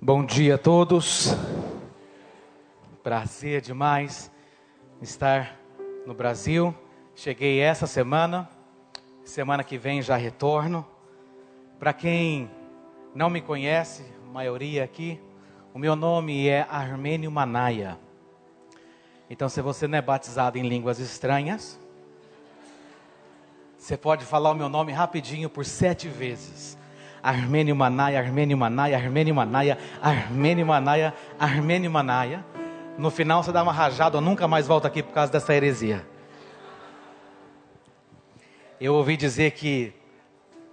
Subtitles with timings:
[0.00, 1.34] Bom dia a todos.
[3.02, 4.30] Prazer demais
[5.00, 5.58] estar
[6.06, 6.74] no Brasil.
[7.14, 8.46] Cheguei essa semana.
[9.24, 10.86] Semana que vem já retorno.
[11.78, 12.50] Para quem
[13.14, 15.18] não me conhece, maioria aqui,
[15.72, 17.98] o meu nome é Armênio Manaia.
[19.30, 21.80] Então, se você não é batizado em línguas estranhas,
[23.78, 26.76] você pode falar o meu nome rapidinho por sete vezes.
[27.26, 32.44] Armênio Manaia, Armênio Manaia, Armênio Manaia, Armênio Manaia, Armênio Manaia.
[32.96, 36.06] No final você dá uma rajada, eu nunca mais volto aqui por causa dessa heresia.
[38.80, 39.92] Eu ouvi dizer que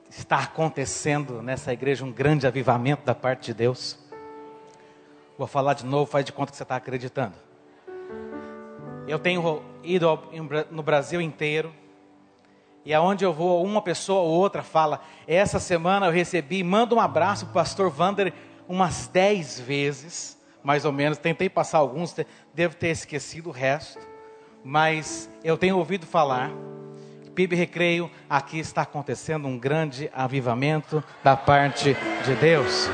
[0.10, 3.98] está acontecendo nessa igreja um grande avivamento da parte de Deus.
[5.36, 7.34] Vou falar de novo, faz de conta que você está acreditando.
[9.08, 10.20] Eu tenho ido
[10.70, 11.74] no Brasil inteiro,
[12.86, 17.00] e aonde eu vou, uma pessoa ou outra fala: Essa semana eu recebi, manda um
[17.00, 18.34] abraço para o pastor Vander
[18.68, 21.18] umas dez vezes, mais ou menos.
[21.18, 22.16] Tentei passar alguns,
[22.54, 24.00] devo ter esquecido o resto.
[24.64, 26.50] Mas eu tenho ouvido falar,
[27.36, 32.88] PIB Recreio, aqui está acontecendo um grande avivamento da parte de Deus.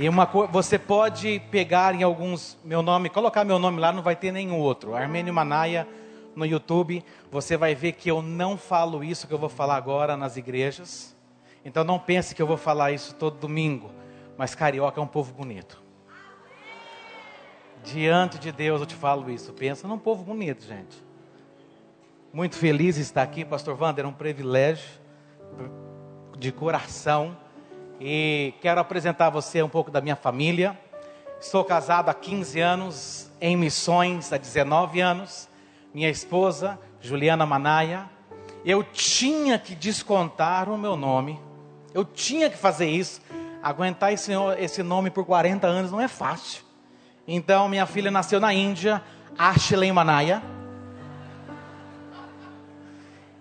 [0.00, 4.16] E uma você pode pegar em alguns meu nome, colocar meu nome lá, não vai
[4.16, 4.94] ter nenhum outro.
[4.94, 5.86] Armênio Manaia
[6.34, 10.16] no YouTube, você vai ver que eu não falo isso que eu vou falar agora
[10.16, 11.14] nas igrejas.
[11.66, 13.90] Então não pense que eu vou falar isso todo domingo,
[14.38, 15.82] mas carioca é um povo bonito.
[17.84, 19.52] Diante de Deus eu te falo isso.
[19.52, 21.04] Pensa num povo bonito, gente.
[22.32, 24.88] Muito feliz estar aqui, pastor Wander, é um privilégio
[26.38, 27.36] de coração
[28.00, 30.78] e quero apresentar a você um pouco da minha família.
[31.38, 35.48] Sou casado há 15 anos, em missões há 19 anos.
[35.92, 38.08] Minha esposa, Juliana Manaia.
[38.64, 41.38] Eu tinha que descontar o meu nome.
[41.92, 43.20] Eu tinha que fazer isso.
[43.62, 46.62] Aguentar esse, esse nome por 40 anos não é fácil.
[47.28, 49.02] Então, minha filha nasceu na Índia,
[49.38, 50.42] Ashley Manaia.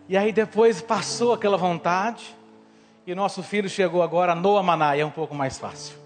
[0.10, 2.36] E aí depois passou aquela vontade.
[3.10, 5.98] E nosso filho chegou agora, Noah Manaia, é um pouco mais fácil.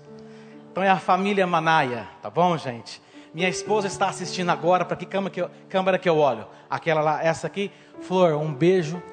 [0.71, 3.01] Então é a família Manaia, tá bom, gente?
[3.33, 6.47] Minha esposa está assistindo agora, para que que, eu, câmera que eu olho?
[6.69, 7.69] Aquela lá, essa aqui.
[7.99, 9.03] Flor, um beijo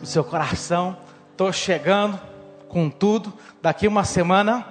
[0.00, 0.96] no seu coração.
[1.30, 2.20] Estou chegando
[2.68, 3.32] com tudo.
[3.62, 4.66] Daqui uma semana,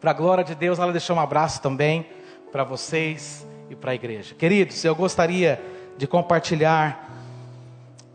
[0.00, 2.04] para a glória de Deus, ela deixou um abraço também
[2.50, 4.34] para vocês e para a igreja.
[4.34, 5.62] Queridos, eu gostaria
[5.96, 7.07] de compartilhar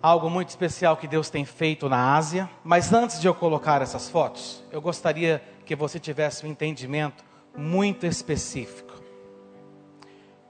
[0.03, 2.49] algo muito especial que Deus tem feito na Ásia.
[2.61, 7.23] Mas antes de eu colocar essas fotos, eu gostaria que você tivesse um entendimento
[7.55, 9.01] muito específico.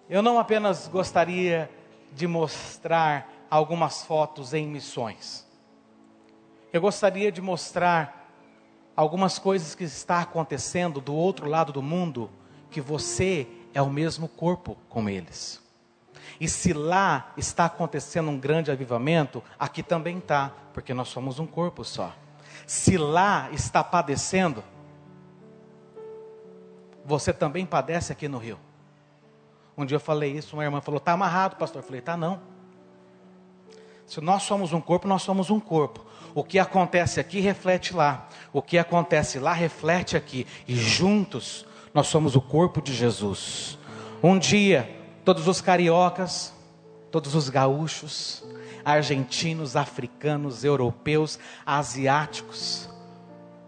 [0.09, 1.69] Eu não apenas gostaria
[2.11, 5.47] de mostrar algumas fotos em missões.
[6.71, 8.31] Eu gostaria de mostrar
[8.95, 12.27] algumas coisas que está acontecendo do outro lado do mundo,
[12.71, 15.62] que você é o mesmo corpo com eles.
[16.39, 21.45] E se lá está acontecendo um grande avivamento, aqui também está, porque nós somos um
[21.45, 22.13] corpo só.
[22.65, 24.63] Se lá está padecendo,
[27.05, 28.59] você também padece aqui no Rio.
[29.77, 31.81] Um dia eu falei isso, uma irmã falou: está amarrado, pastor.
[31.81, 32.41] Eu falei: está não.
[34.05, 36.05] Se nós somos um corpo, nós somos um corpo.
[36.35, 38.27] O que acontece aqui reflete lá.
[38.51, 40.47] O que acontece lá reflete aqui.
[40.67, 43.77] E juntos nós somos o corpo de Jesus.
[44.21, 46.53] Um dia todos os cariocas,
[47.11, 48.43] todos os gaúchos,
[48.83, 52.89] argentinos, africanos, europeus, asiáticos,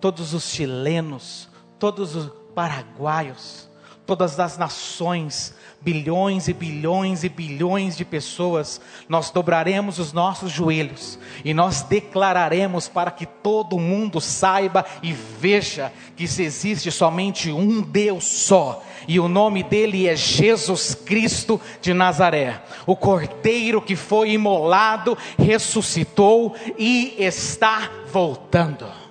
[0.02, 1.50] todos os chilenos,
[1.80, 3.70] todos os paraguaios,
[4.06, 11.20] todas as nações, bilhões e bilhões e bilhões de pessoas, nós dobraremos os nossos joelhos
[11.44, 17.82] e nós declararemos para que todo mundo saiba e veja que se existe somente um
[17.82, 24.32] Deus só, e o nome dele é Jesus Cristo de Nazaré, o Cordeiro que foi
[24.32, 29.05] imolado, ressuscitou e está voltando.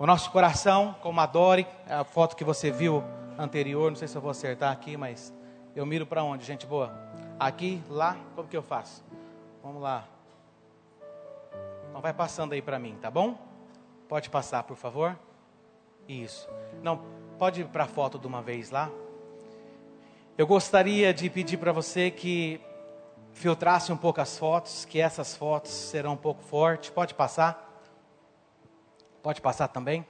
[0.00, 3.04] O nosso coração, como adore, é a foto que você viu
[3.38, 5.30] anterior, não sei se eu vou acertar aqui, mas
[5.76, 6.90] eu miro para onde, gente boa?
[7.38, 9.04] Aqui, lá, como que eu faço?
[9.62, 10.08] Vamos lá.
[11.90, 13.36] Então vai passando aí para mim, tá bom?
[14.08, 15.18] Pode passar, por favor.
[16.08, 16.48] Isso.
[16.82, 17.02] Não,
[17.38, 18.90] pode ir para a foto de uma vez lá.
[20.38, 22.58] Eu gostaria de pedir para você que
[23.34, 26.88] filtrasse um pouco as fotos, que essas fotos serão um pouco fortes.
[26.88, 27.69] Pode passar.
[29.22, 30.06] Pode passar também?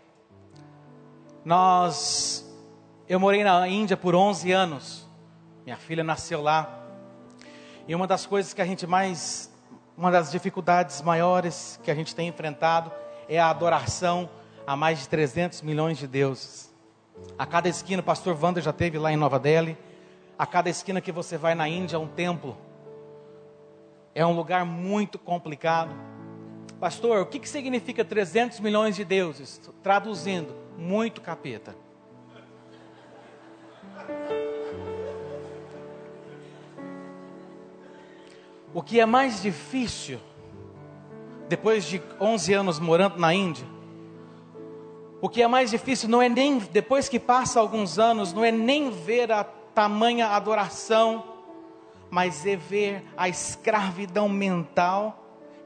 [1.45, 2.49] Nós,
[3.09, 5.09] eu morei na Índia por 11 anos.
[5.65, 6.81] Minha filha nasceu lá.
[7.89, 9.53] E uma das coisas que a gente mais,
[9.97, 12.93] uma das dificuldades maiores que a gente tem enfrentado
[13.29, 14.31] é a adoração
[14.65, 16.73] a mais de 300 milhões de deuses.
[17.37, 19.77] A cada esquina, o pastor Wander já teve lá em Nova Delhi.
[20.39, 22.57] A cada esquina que você vai na Índia é um templo.
[24.15, 26.10] É um lugar muito complicado.
[26.81, 29.61] Pastor, o que, que significa 300 milhões de deuses?
[29.83, 31.77] Traduzindo, muito capeta.
[38.73, 40.19] O que é mais difícil,
[41.51, 43.67] depois de 11 anos morando na Índia,
[45.21, 48.51] o que é mais difícil não é nem, depois que passa alguns anos, não é
[48.51, 51.25] nem ver a tamanha adoração,
[52.09, 55.20] mas é ver a escravidão mental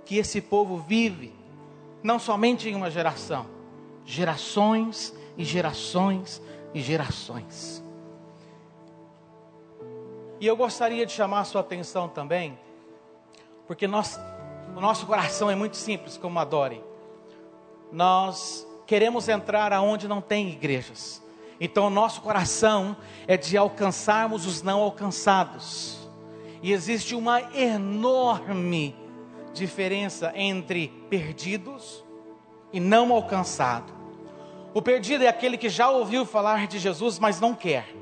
[0.05, 1.33] que esse povo vive,
[2.03, 3.47] não somente em uma geração,
[4.05, 6.43] gerações e gerações
[6.75, 7.83] e gerações.
[10.41, 12.59] E eu gostaria de chamar a sua atenção também,
[13.67, 14.21] porque nós,
[14.77, 16.83] o nosso coração é muito simples, como adore.
[17.91, 21.23] Nós queremos entrar aonde não tem igrejas.
[21.59, 22.97] Então, o nosso coração
[23.27, 26.11] é de alcançarmos os não alcançados.
[26.61, 28.95] E existe uma enorme
[29.55, 32.05] diferença entre perdidos
[32.73, 33.93] e não alcançado.
[34.75, 37.95] O perdido é aquele que já ouviu falar de Jesus, mas não quer.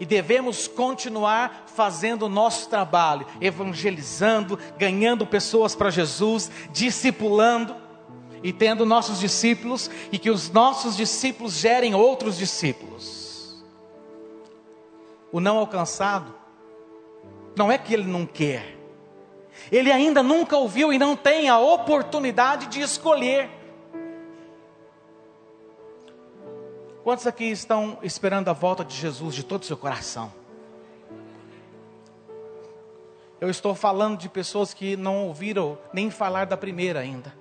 [0.00, 7.76] E devemos continuar fazendo o nosso trabalho, evangelizando, ganhando pessoas para Jesus, discipulando
[8.42, 13.64] e tendo nossos discípulos e que os nossos discípulos gerem outros discípulos.
[15.30, 16.34] O não alcançado
[17.56, 18.75] não é que ele não quer,
[19.70, 23.50] ele ainda nunca ouviu e não tem a oportunidade de escolher.
[27.02, 30.32] Quantos aqui estão esperando a volta de Jesus de todo o seu coração?
[33.40, 37.34] Eu estou falando de pessoas que não ouviram nem falar da primeira ainda.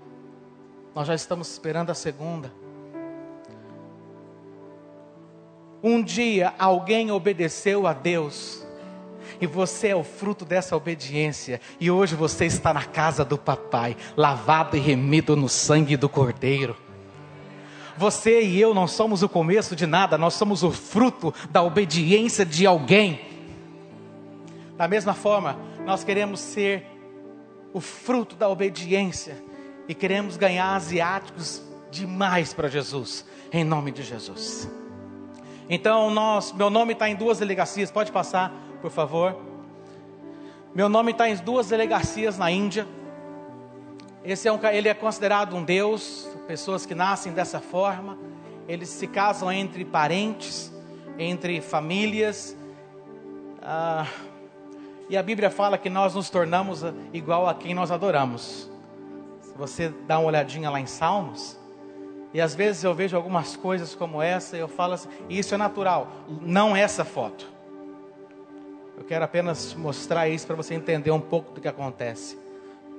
[0.94, 2.52] Nós já estamos esperando a segunda.
[5.82, 8.65] Um dia alguém obedeceu a Deus
[9.40, 11.60] e você é o fruto dessa obediência.
[11.80, 16.76] E hoje você está na casa do papai, lavado e remido no sangue do Cordeiro.
[17.98, 22.46] Você e eu não somos o começo de nada, nós somos o fruto da obediência
[22.46, 23.22] de alguém.
[24.76, 26.86] Da mesma forma, nós queremos ser
[27.74, 29.42] o fruto da obediência
[29.88, 34.70] e queremos ganhar asiáticos demais para Jesus, em nome de Jesus.
[35.70, 38.54] Então, nós, meu nome está em duas delegacias, pode passar
[38.86, 39.36] por favor.
[40.76, 42.86] Meu nome está em duas delegacias na Índia.
[44.24, 46.30] Esse é um, ele é considerado um deus.
[46.46, 48.16] Pessoas que nascem dessa forma,
[48.68, 50.72] eles se casam entre parentes,
[51.18, 52.56] entre famílias.
[53.60, 54.06] Ah,
[55.10, 58.70] e a Bíblia fala que nós nos tornamos igual a quem nós adoramos.
[59.42, 61.60] Se você dá uma olhadinha lá em Salmos,
[62.32, 65.58] e às vezes eu vejo algumas coisas como essa, e eu falo assim, isso é
[65.58, 66.08] natural,
[66.40, 67.55] não essa foto.
[68.98, 72.38] Eu quero apenas mostrar isso para você entender um pouco do que acontece.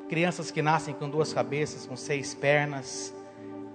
[0.09, 3.15] Crianças que nascem com duas cabeças, com seis pernas.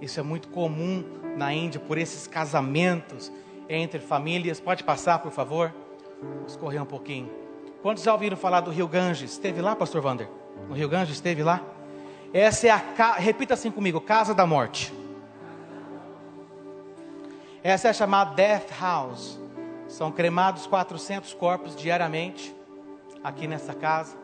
[0.02, 1.04] Isso é muito comum
[1.36, 3.32] na Índia por esses casamentos
[3.68, 4.60] entre famílias.
[4.60, 5.74] Pode passar, por favor?
[6.22, 7.30] Vamos correr um pouquinho.
[7.82, 9.32] Quantos já ouviram falar do Rio Ganges?
[9.32, 10.30] Esteve lá, pastor Vander?
[10.70, 11.62] No Rio Ganges, esteve lá?
[12.34, 13.14] Essa é a ca...
[13.14, 14.94] repita assim comigo, casa da morte.
[17.64, 19.40] Essa é chamada Death House.
[19.92, 22.56] São cremados 400 corpos diariamente
[23.22, 24.16] aqui nessa casa.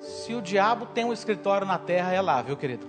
[0.00, 2.86] Se o diabo tem um escritório na terra, é lá, viu, querido?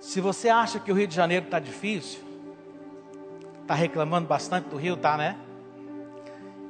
[0.00, 2.20] Se você acha que o Rio de Janeiro está difícil,
[3.60, 5.36] está reclamando bastante do Rio, tá, né?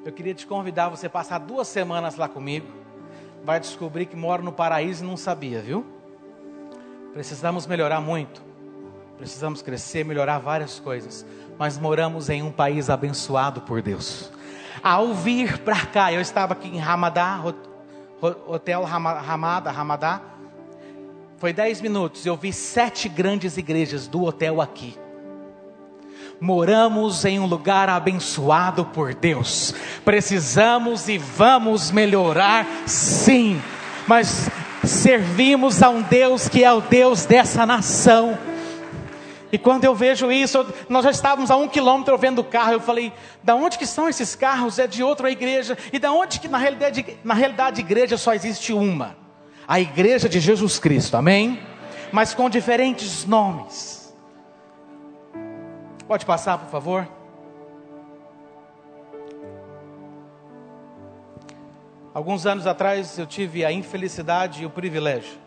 [0.03, 2.67] Eu queria te convidar você passar duas semanas lá comigo.
[3.45, 5.85] Vai descobrir que mora no paraíso e não sabia, viu?
[7.13, 8.52] Precisamos melhorar muito.
[9.23, 11.25] Precisamos crescer, melhorar várias coisas
[11.63, 14.31] mas moramos em um país abençoado por Deus.
[14.83, 17.41] Ao vir para cá, eu estava aqui em Ramadá,
[18.21, 20.21] Hotel Ramada, Ramadá.
[21.39, 24.99] Foi dez minutos, eu vi sete grandes igrejas do hotel aqui.
[26.41, 29.73] Moramos em um lugar abençoado por Deus.
[30.05, 33.63] Precisamos e vamos melhorar, sim.
[34.09, 34.51] Mas
[34.83, 38.37] servimos a um Deus que é o Deus dessa nação
[39.53, 42.73] e quando eu vejo isso, nós já estávamos a um quilômetro vendo o carro.
[42.73, 44.79] Eu falei, da onde que são esses carros?
[44.79, 45.77] É de outra igreja.
[45.93, 49.15] E da onde que na realidade, na realidade igreja só existe uma?
[49.69, 51.61] A igreja de Jesus Cristo, amém?
[52.11, 54.15] Mas com diferentes nomes.
[56.09, 57.07] Pode passar, por favor?
[62.15, 65.43] Alguns anos atrás eu tive a infelicidade e o privilégio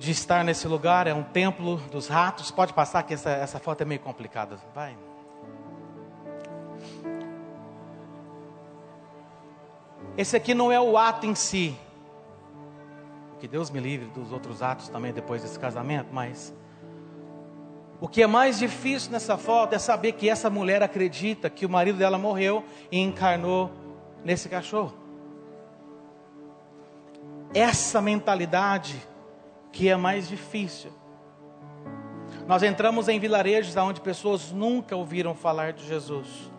[0.00, 1.06] de estar nesse lugar.
[1.06, 2.50] É um templo dos ratos.
[2.50, 4.56] Pode passar que essa, essa foto é meio complicada.
[4.74, 4.96] Vai.
[10.16, 11.76] Esse aqui não é o ato em si.
[13.38, 16.52] Que Deus me livre dos outros atos também depois desse casamento, mas
[18.00, 21.70] o que é mais difícil nessa foto é saber que essa mulher acredita que o
[21.70, 23.70] marido dela morreu e encarnou
[24.24, 25.00] nesse cachorro
[27.54, 28.96] essa mentalidade
[29.72, 30.90] que é mais difícil.
[32.46, 36.50] Nós entramos em vilarejos onde pessoas nunca ouviram falar de Jesus.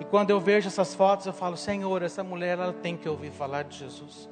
[0.00, 3.30] E quando eu vejo essas fotos, eu falo: Senhor, essa mulher ela tem que ouvir
[3.30, 4.28] falar de Jesus.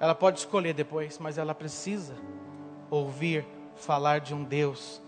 [0.00, 2.14] Ela pode escolher depois, mas ela precisa
[2.90, 5.00] ouvir falar de um Deus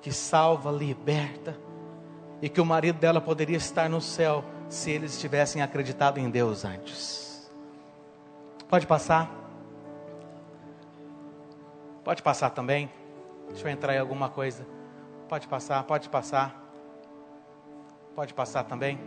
[0.00, 1.56] que salva, liberta,
[2.42, 6.64] e que o marido dela poderia estar no céu se eles tivessem acreditado em Deus
[6.64, 7.50] antes.
[8.68, 9.41] Pode passar.
[12.04, 12.90] Pode passar também.
[13.48, 14.66] Deixa eu entrar em alguma coisa.
[15.28, 16.60] Pode passar, pode passar.
[18.14, 18.98] Pode passar também.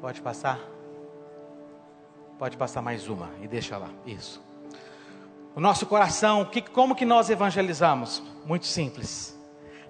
[0.00, 0.60] Pode passar.
[2.38, 3.88] Pode passar mais uma e deixa lá.
[4.04, 4.44] Isso.
[5.54, 8.22] O nosso coração, que, como que nós evangelizamos?
[8.44, 9.34] Muito simples.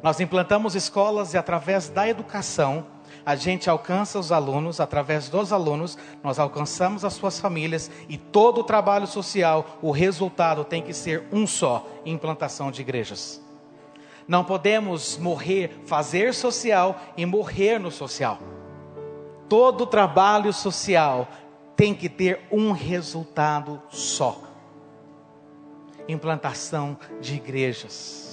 [0.01, 2.87] Nós implantamos escolas e através da educação
[3.27, 8.61] a gente alcança os alunos, através dos alunos, nós alcançamos as suas famílias e todo
[8.61, 13.43] o trabalho social, o resultado tem que ser um só: implantação de igrejas.
[14.29, 18.39] Não podemos morrer, fazer social e morrer no social.
[19.49, 21.29] Todo trabalho social
[21.75, 24.41] tem que ter um resultado só:
[26.09, 28.26] implantação de igrejas.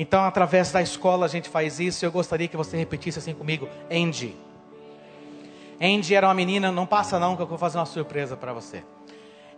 [0.00, 2.06] Então, através da escola a gente faz isso.
[2.06, 4.36] Eu gostaria que você repetisse assim comigo: Andy.
[5.80, 8.84] Andy era uma menina, não passa não, que eu vou fazer uma surpresa para você.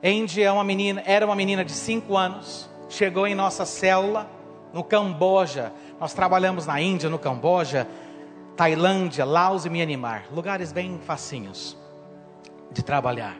[0.02, 4.26] Andy é uma menina, era uma menina de 5 anos, chegou em nossa célula
[4.72, 5.74] no Camboja.
[6.00, 7.86] Nós trabalhamos na Índia, no Camboja,
[8.56, 11.76] Tailândia, Laos e Myanmar, lugares bem facinhos
[12.72, 13.36] de trabalhar.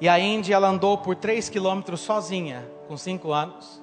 [0.00, 3.80] E a Andy, ela andou por 3 quilômetros sozinha, com 5 anos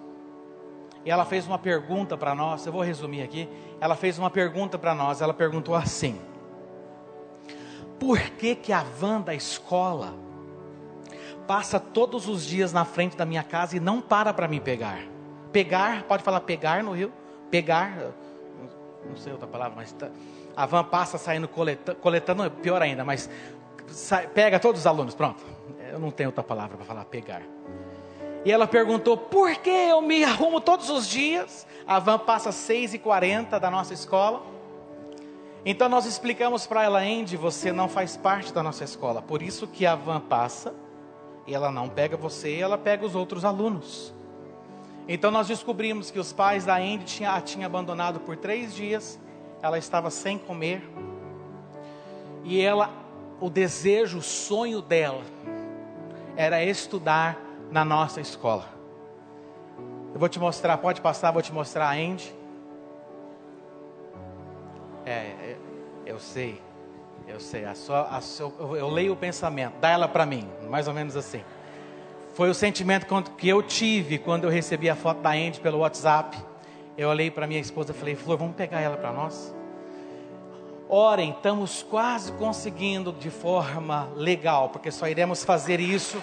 [1.07, 3.47] e ela fez uma pergunta para nós, eu vou resumir aqui.
[3.79, 6.19] Ela fez uma pergunta para nós, ela perguntou assim:
[7.97, 10.13] Por que que a van da escola
[11.47, 14.99] passa todos os dias na frente da minha casa e não para para me pegar?
[15.53, 17.09] Pegar, pode falar pegar no Rio?
[17.49, 18.11] Pegar,
[19.07, 20.09] não sei outra palavra, mas tá,
[20.57, 23.29] a van passa saindo coletando, coletando pior ainda, mas
[23.87, 25.41] sai, pega todos os alunos, pronto.
[25.89, 27.43] Eu não tenho outra palavra para falar pegar.
[28.47, 31.67] E ela perguntou: por que eu me arrumo todos os dias?
[31.85, 34.41] A van passa 6h40 da nossa escola.
[35.65, 39.21] Então nós explicamos para ela, Andy, você não faz parte da nossa escola.
[39.21, 40.73] Por isso que a van passa
[41.45, 44.13] e ela não pega você, ela pega os outros alunos.
[45.09, 49.19] Então nós descobrimos que os pais da Andy tinham, a tinham abandonado por três dias.
[49.61, 50.89] Ela estava sem comer.
[52.45, 52.89] E ela,
[53.41, 55.23] o desejo, o sonho dela
[56.37, 58.65] era estudar na nossa escola.
[60.13, 62.33] Eu vou te mostrar, pode passar, vou te mostrar a Andy.
[65.05, 65.57] É, é
[66.05, 66.61] eu sei,
[67.27, 67.65] eu sei.
[67.65, 71.15] A sua, a sua, eu leio o pensamento, dá ela para mim, mais ou menos
[71.15, 71.43] assim.
[72.33, 73.05] Foi o sentimento
[73.35, 76.37] que eu tive quando eu recebi a foto da Andy pelo WhatsApp.
[76.97, 79.53] Eu olhei para minha esposa e falei, Flor, vamos pegar ela para nós?
[80.89, 86.21] Orem, estamos quase conseguindo de forma legal, porque só iremos fazer isso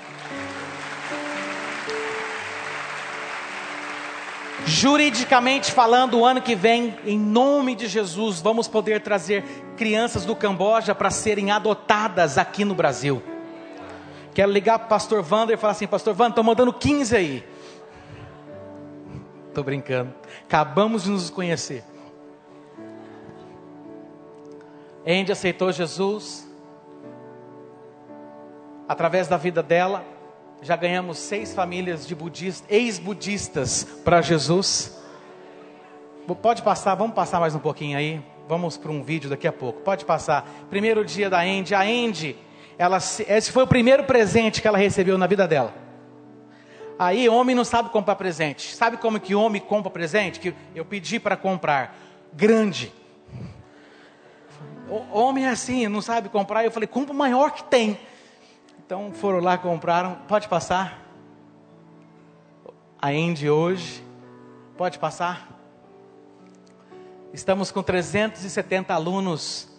[4.67, 9.45] Juridicamente falando, o ano que vem, em nome de Jesus, vamos poder trazer
[9.77, 13.23] crianças do Camboja para serem adotadas aqui no Brasil.
[14.33, 17.45] Quero ligar para o pastor Wander e falar assim: Pastor Wander, estou mandando 15 aí.
[19.49, 20.13] Estou brincando.
[20.45, 21.85] Acabamos de nos conhecer.
[25.07, 26.51] Andy aceitou Jesus.
[28.89, 30.05] Através da vida dela,
[30.65, 34.99] já ganhamos seis famílias de budistas, ex-budistas para Jesus.
[36.41, 38.25] Pode passar, vamos passar mais um pouquinho aí.
[38.49, 39.83] Vamos para um vídeo daqui a pouco.
[39.83, 40.49] Pode passar.
[40.71, 41.75] Primeiro dia da Andy.
[41.75, 42.35] A Andy,
[42.79, 45.75] ela, esse foi o primeiro presente que ela recebeu na vida dela.
[46.99, 48.75] Aí homem não sabe comprar presente.
[48.75, 50.41] Sabe como que homem compra presente?
[50.41, 51.95] Que eu pedi para comprar
[52.33, 52.91] grande.
[54.89, 56.65] O homem é assim, não sabe comprar.
[56.65, 57.99] Eu falei, compra o maior que tem.
[58.87, 60.17] Então foram lá, compraram.
[60.29, 61.01] Pode passar?
[63.01, 64.05] A Indy hoje.
[64.77, 65.49] Pode passar?
[67.33, 69.71] Estamos com 370 alunos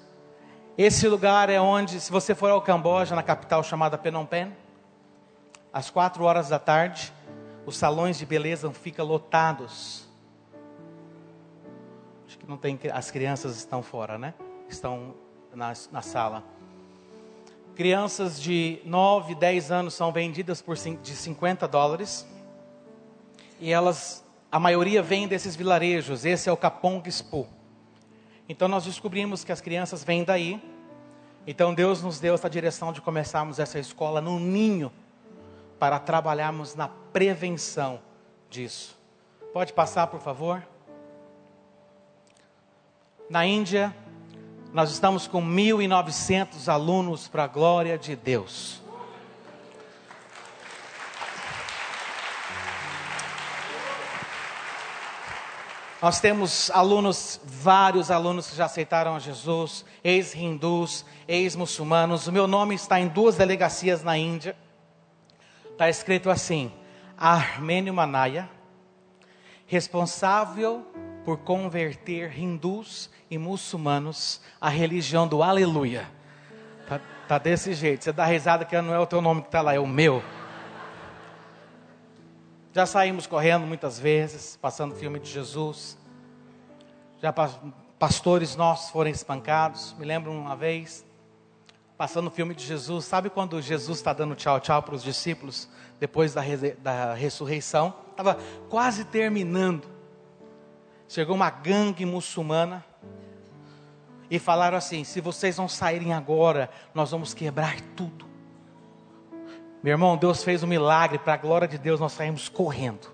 [0.77, 4.51] Esse lugar é onde, se você for ao Camboja, na capital chamada Phnom Penh,
[5.71, 7.13] às quatro horas da tarde,
[7.65, 10.09] os salões de beleza ficam lotados.
[12.25, 14.33] Acho que não tem, as crianças estão fora, né?
[14.67, 15.13] Estão
[15.53, 16.43] na, na sala.
[17.75, 22.25] Crianças de 9, 10 anos são vendidas por de 50 dólares.
[23.59, 26.23] E elas, a maioria vem desses vilarejos.
[26.23, 27.45] Esse é o Kapong Expo.
[28.47, 30.63] Então nós descobrimos que as crianças vêm daí.
[31.45, 34.89] Então Deus nos deu essa direção de começarmos essa escola no ninho
[35.77, 37.99] para trabalharmos na prevenção
[38.49, 38.97] disso.
[39.51, 40.65] Pode passar, por favor?
[43.29, 43.93] Na Índia,
[44.75, 48.83] nós estamos com 1.900 alunos para a glória de Deus.
[56.01, 62.27] Nós temos alunos, vários alunos que já aceitaram a Jesus, ex-hindus, ex-muçulmanos.
[62.27, 64.57] O meu nome está em duas delegacias na Índia.
[65.71, 66.69] Está escrito assim:
[67.17, 68.49] Armênio Manaya,
[69.67, 70.85] responsável
[71.25, 76.07] por converter hindus e muçulmanos à religião do aleluia.
[76.87, 78.03] Tá, tá desse jeito.
[78.03, 80.23] Você dá risada que não é o teu nome que está lá, é o meu.
[82.71, 85.97] Já saímos correndo muitas vezes, passando filme de Jesus.
[87.19, 87.33] Já
[87.97, 89.95] pastores nossos foram espancados.
[89.97, 91.03] Me lembro uma vez,
[91.97, 93.05] passando o filme de Jesus.
[93.05, 95.67] Sabe quando Jesus está dando tchau, tchau para os discípulos,
[95.99, 96.43] depois da,
[96.83, 97.95] da ressurreição?
[98.11, 98.37] Estava
[98.69, 99.94] quase terminando.
[101.07, 102.83] Chegou uma gangue muçulmana
[104.29, 108.25] e falaram assim: se vocês não saírem agora, nós vamos quebrar tudo.
[109.83, 113.13] Meu irmão, Deus fez um milagre, para a glória de Deus, nós saímos correndo.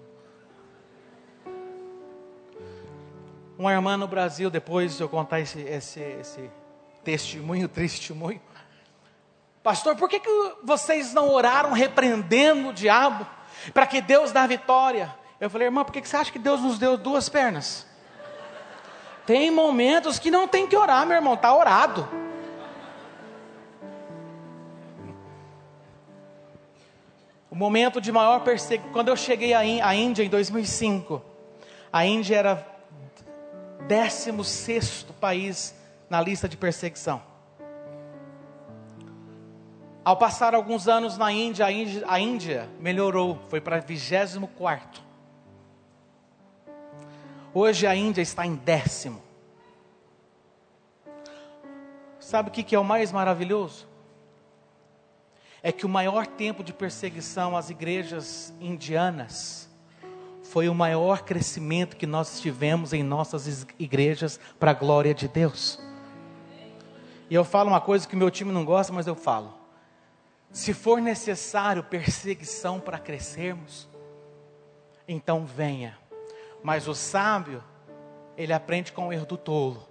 [3.57, 6.49] Uma irmã no Brasil, depois de eu contar esse, esse, esse
[7.03, 8.41] testemunho, testemunho,
[9.61, 10.29] pastor, por que, que
[10.63, 13.27] vocês não oraram repreendendo o diabo,
[13.73, 15.13] para que Deus dá vitória?
[15.41, 17.87] Eu falei, irmã, por que você acha que Deus nos deu duas pernas?
[19.25, 22.07] Tem momentos que não tem que orar, meu irmão, está orado.
[27.49, 31.19] O momento de maior perseguição, quando eu cheguei à Índia em 2005,
[31.91, 32.67] a Índia era
[33.87, 35.73] 16 país
[36.07, 37.19] na lista de perseguição.
[40.05, 45.10] Ao passar alguns anos na Índia, a Índia, a Índia melhorou, foi para 24.
[47.53, 49.21] Hoje a Índia está em décimo.
[52.17, 53.89] Sabe o que é o mais maravilhoso?
[55.61, 59.69] É que o maior tempo de perseguição às igrejas indianas
[60.43, 65.77] foi o maior crescimento que nós tivemos em nossas igrejas para a glória de Deus.
[67.29, 69.53] E eu falo uma coisa que meu time não gosta, mas eu falo.
[70.51, 73.89] Se for necessário perseguição para crescermos,
[75.07, 76.00] então venha.
[76.63, 77.63] Mas o sábio,
[78.37, 79.87] ele aprende com o erro do tolo.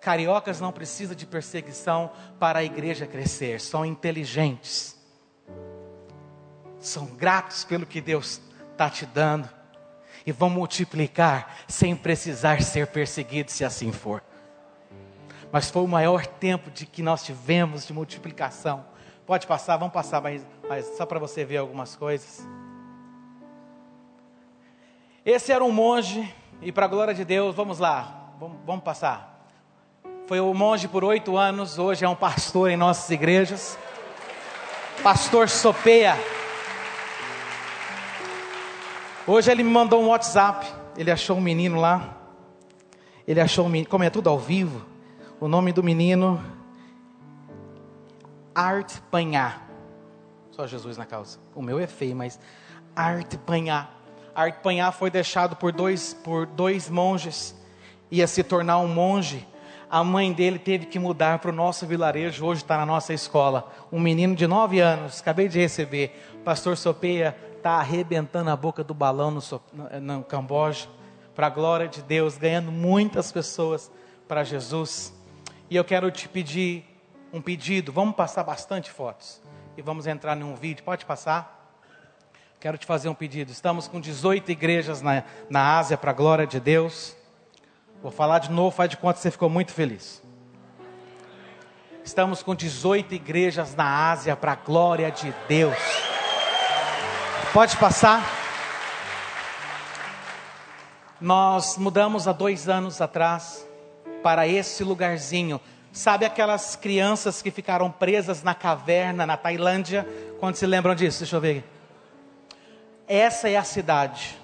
[0.00, 5.00] Cariocas não precisam de perseguição para a igreja crescer, são inteligentes,
[6.80, 8.40] são gratos pelo que Deus
[8.72, 9.48] está te dando
[10.26, 14.22] e vão multiplicar sem precisar ser perseguidos, se assim for.
[15.52, 18.84] Mas foi o maior tempo de que nós tivemos de multiplicação.
[19.24, 22.40] Pode passar, vamos passar, mas, mas só para você ver algumas coisas.
[25.24, 29.46] Esse era um monge, e para a glória de Deus, vamos lá, vamos, vamos passar.
[30.26, 33.78] Foi um monge por oito anos, hoje é um pastor em nossas igrejas.
[35.02, 36.16] Pastor Sopeia.
[39.26, 40.66] Hoje ele me mandou um WhatsApp.
[40.96, 42.16] Ele achou um menino lá.
[43.26, 44.84] Ele achou um menino, como é tudo ao vivo,
[45.38, 46.42] o nome do menino
[48.54, 49.62] Art Panhá.
[50.50, 51.38] Só Jesus na causa.
[51.54, 52.40] O meu é feio, mas
[52.96, 53.88] Art Panhá.
[54.34, 57.54] Art Panhá foi deixado por dois, por dois monges.
[58.10, 59.46] Ia se tornar um monge.
[59.90, 62.46] A mãe dele teve que mudar para o nosso vilarejo.
[62.46, 63.70] Hoje está na nossa escola.
[63.92, 65.20] Um menino de nove anos.
[65.20, 66.40] Acabei de receber.
[66.44, 69.40] Pastor Sopeia está arrebentando a boca do balão no,
[69.72, 70.88] no, no Camboja,
[71.34, 73.90] para a glória de Deus, ganhando muitas pessoas
[74.26, 75.12] para Jesus.
[75.70, 76.84] E eu quero te pedir
[77.32, 79.40] um pedido, vamos passar bastante fotos
[79.76, 81.61] e vamos entrar num vídeo, pode passar?
[82.62, 83.50] Quero te fazer um pedido.
[83.50, 87.16] Estamos com 18 igrejas na, na Ásia para a glória de Deus.
[88.00, 90.22] Vou falar de novo, faz de conta que você ficou muito feliz.
[92.04, 95.76] Estamos com 18 igrejas na Ásia para a glória de Deus.
[97.52, 98.22] Pode passar.
[101.20, 103.66] Nós mudamos há dois anos atrás
[104.22, 105.60] para esse lugarzinho.
[105.90, 110.06] Sabe aquelas crianças que ficaram presas na caverna na Tailândia?
[110.38, 111.18] Quando se lembram disso?
[111.18, 111.81] Deixa eu ver.
[113.06, 114.38] Essa é a cidade.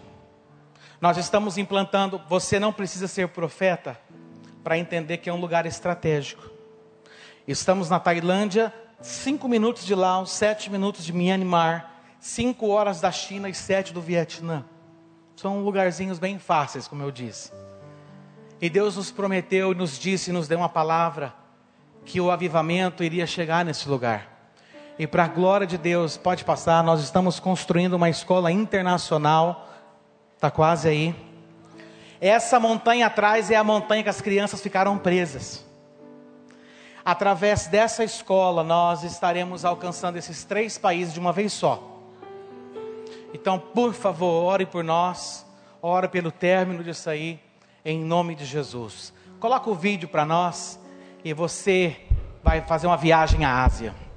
[1.00, 2.20] Nós estamos implantando.
[2.28, 3.98] Você não precisa ser profeta
[4.64, 6.50] para entender que é um lugar estratégico.
[7.46, 11.90] Estamos na Tailândia, cinco minutos de Laos, sete minutos de Myanmar,
[12.20, 14.64] cinco horas da China e sete do Vietnã.
[15.36, 17.52] São lugarzinhos bem fáceis, como eu disse.
[18.60, 21.32] E Deus nos prometeu, nos disse, nos deu uma palavra
[22.04, 24.37] que o avivamento iria chegar nesse lugar.
[24.98, 29.68] E para a glória de Deus, pode passar, nós estamos construindo uma escola internacional.
[30.34, 31.14] Está quase aí.
[32.20, 35.64] Essa montanha atrás é a montanha que as crianças ficaram presas.
[37.04, 41.80] Através dessa escola, nós estaremos alcançando esses três países de uma vez só.
[43.32, 45.46] Então, por favor, ore por nós,
[45.80, 47.38] ore pelo término disso aí
[47.84, 49.12] em nome de Jesus.
[49.38, 50.80] Coloca o vídeo para nós
[51.24, 51.96] e você
[52.42, 54.07] vai fazer uma viagem à Ásia.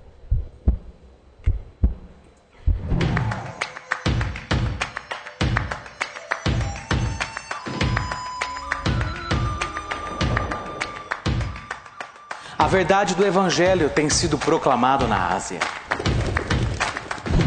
[12.62, 15.60] A verdade do Evangelho tem sido proclamado na Ásia.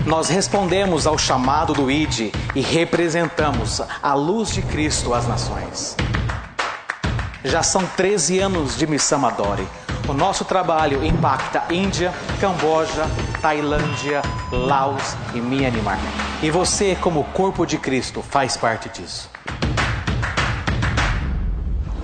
[0.04, 5.96] Nós respondemos ao chamado do ID e representamos a luz de Cristo às nações.
[7.44, 9.64] Já são 13 anos de Missão Adore.
[10.08, 13.06] O nosso trabalho impacta Índia, Camboja,
[13.40, 16.00] Tailândia, Laos e Myanmar.
[16.42, 19.30] E você, como corpo de Cristo, faz parte disso.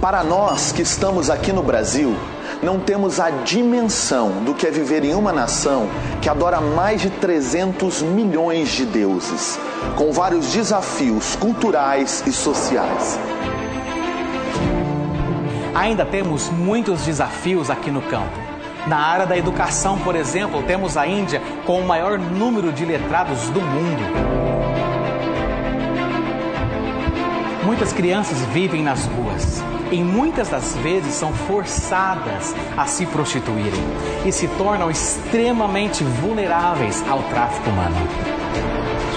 [0.00, 2.16] Para nós que estamos aqui no Brasil,
[2.62, 5.88] não temos a dimensão do que é viver em uma nação
[6.20, 9.58] que adora mais de 300 milhões de deuses,
[9.96, 13.18] com vários desafios culturais e sociais.
[15.74, 18.38] Ainda temos muitos desafios aqui no campo.
[18.86, 23.48] Na área da educação, por exemplo, temos a Índia com o maior número de letrados
[23.50, 24.59] do mundo.
[27.70, 33.80] Muitas crianças vivem nas ruas e muitas das vezes são forçadas a se prostituírem
[34.26, 37.94] e se tornam extremamente vulneráveis ao tráfico humano.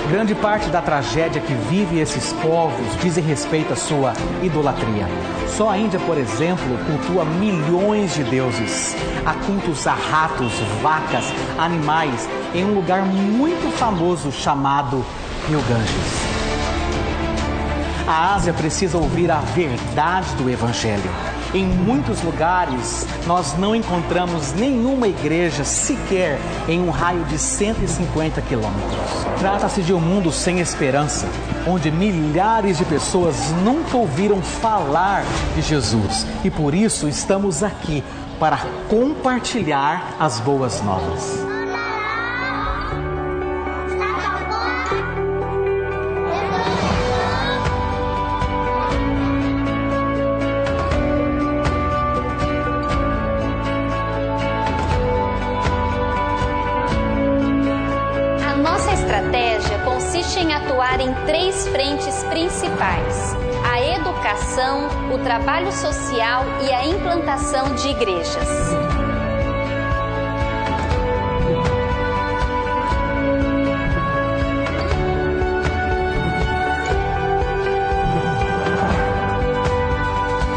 [0.07, 4.13] Grande parte da tragédia que vive esses povos diz respeito à sua
[4.43, 5.07] idolatria.
[5.47, 8.95] Só a Índia, por exemplo, cultua milhões de deuses.
[9.25, 11.25] Há cultos a ratos, vacas,
[11.57, 15.03] animais, em um lugar muito famoso chamado
[15.49, 16.32] Rio Ganges.
[18.05, 21.09] A Ásia precisa ouvir a verdade do Evangelho.
[21.53, 26.37] Em muitos lugares, nós não encontramos nenhuma igreja sequer
[26.67, 28.99] em um raio de 150 quilômetros.
[29.39, 31.29] Trata-se de um mundo sem esperança,
[31.65, 35.23] onde milhares de pessoas nunca ouviram falar
[35.55, 38.03] de Jesus e por isso estamos aqui
[38.37, 41.52] para compartilhar as boas novas.
[65.13, 68.47] O trabalho social e a implantação de igrejas.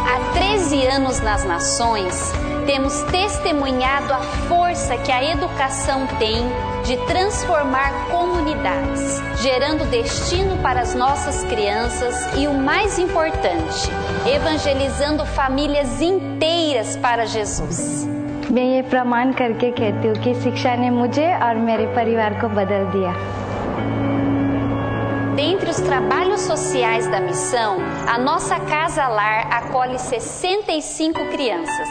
[0.07, 2.33] Há 13 anos nas nações,
[2.65, 6.43] temos testemunhado a força que a educação tem
[6.85, 7.93] de transformar
[8.36, 13.90] comunidades, gerando destino para as nossas crianças e o mais importante,
[14.28, 18.08] evangelizando famílias inteiras para Jesus.
[18.52, 22.86] मैं ये प्रमाण करके कहती हूँ कि शिक्षा ने मुझे और मेरे परिवार को बदल
[22.96, 23.14] दिया
[25.36, 31.88] Dentre os trabalhos sociais da missão, a nossa Casa Lar acolhe 65 crianças.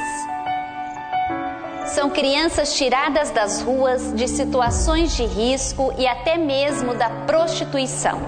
[1.95, 8.19] São crianças tiradas das ruas, de situações de risco e até mesmo da prostituição.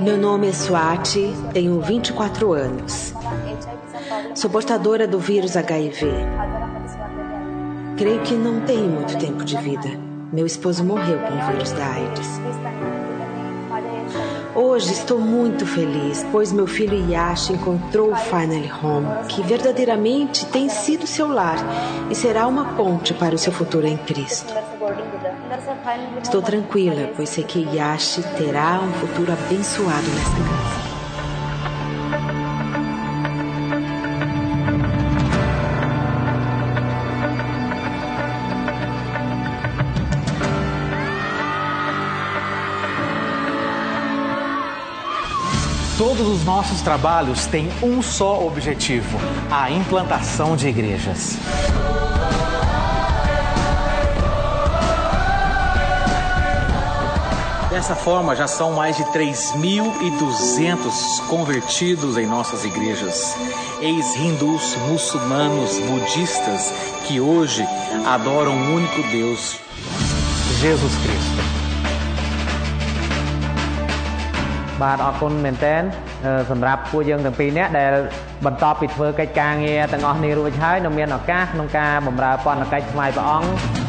[0.00, 3.12] Meu nome é Swati, tenho 24 anos.
[4.32, 6.06] Sou portadora do vírus HIV.
[7.98, 9.88] Creio que não tenho muito tempo de vida.
[10.32, 12.95] Meu esposo morreu com o vírus da AIDS.
[14.58, 20.70] Hoje estou muito feliz, pois meu filho Yash encontrou o Finally Home, que verdadeiramente tem
[20.70, 21.58] sido seu lar
[22.10, 24.54] e será uma ponte para o seu futuro em Cristo.
[26.22, 30.85] Estou tranquila, pois sei que Yash terá um futuro abençoado nesta casa.
[46.46, 49.18] Nossos trabalhos têm um só objetivo:
[49.50, 51.36] a implantação de igrejas.
[57.68, 63.36] Dessa forma, já são mais de 3.200 convertidos em nossas igrejas.
[63.82, 66.72] Ex-hindus, muçulmanos, budistas
[67.06, 67.62] que hoje
[68.06, 69.58] adoram um único Deus,
[70.60, 71.45] Jesus Cristo.
[74.82, 75.74] បាទអរគុណមែនតើ
[76.50, 77.92] សម្រាប់ពួកយើងទាំងពីរនាក់ដែល
[78.46, 83.85] បន្ទាប់ពីធ្វើកិច្ចការងារទាំងអស់នេះរួចហើយនៅមានឱកាសក្នុងការបម្រើពន្ធកិច្ចថ្វាយព្រះអង្គ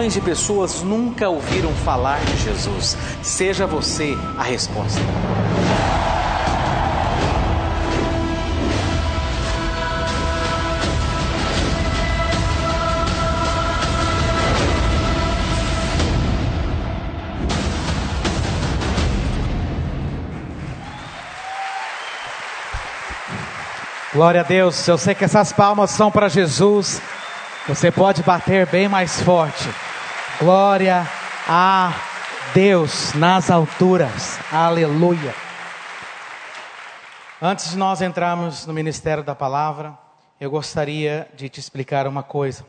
[0.00, 2.96] milhões de pessoas nunca ouviram falar de Jesus.
[3.22, 4.98] Seja você a resposta.
[24.14, 24.88] Glória a Deus.
[24.88, 27.02] Eu sei que essas palmas são para Jesus.
[27.68, 29.68] Você pode bater bem mais forte.
[30.40, 31.06] Glória
[31.46, 31.92] a
[32.54, 34.38] Deus nas alturas.
[34.50, 35.34] Aleluia.
[37.42, 39.98] Antes de nós entrarmos no ministério da palavra,
[40.40, 42.64] eu gostaria de te explicar uma coisa.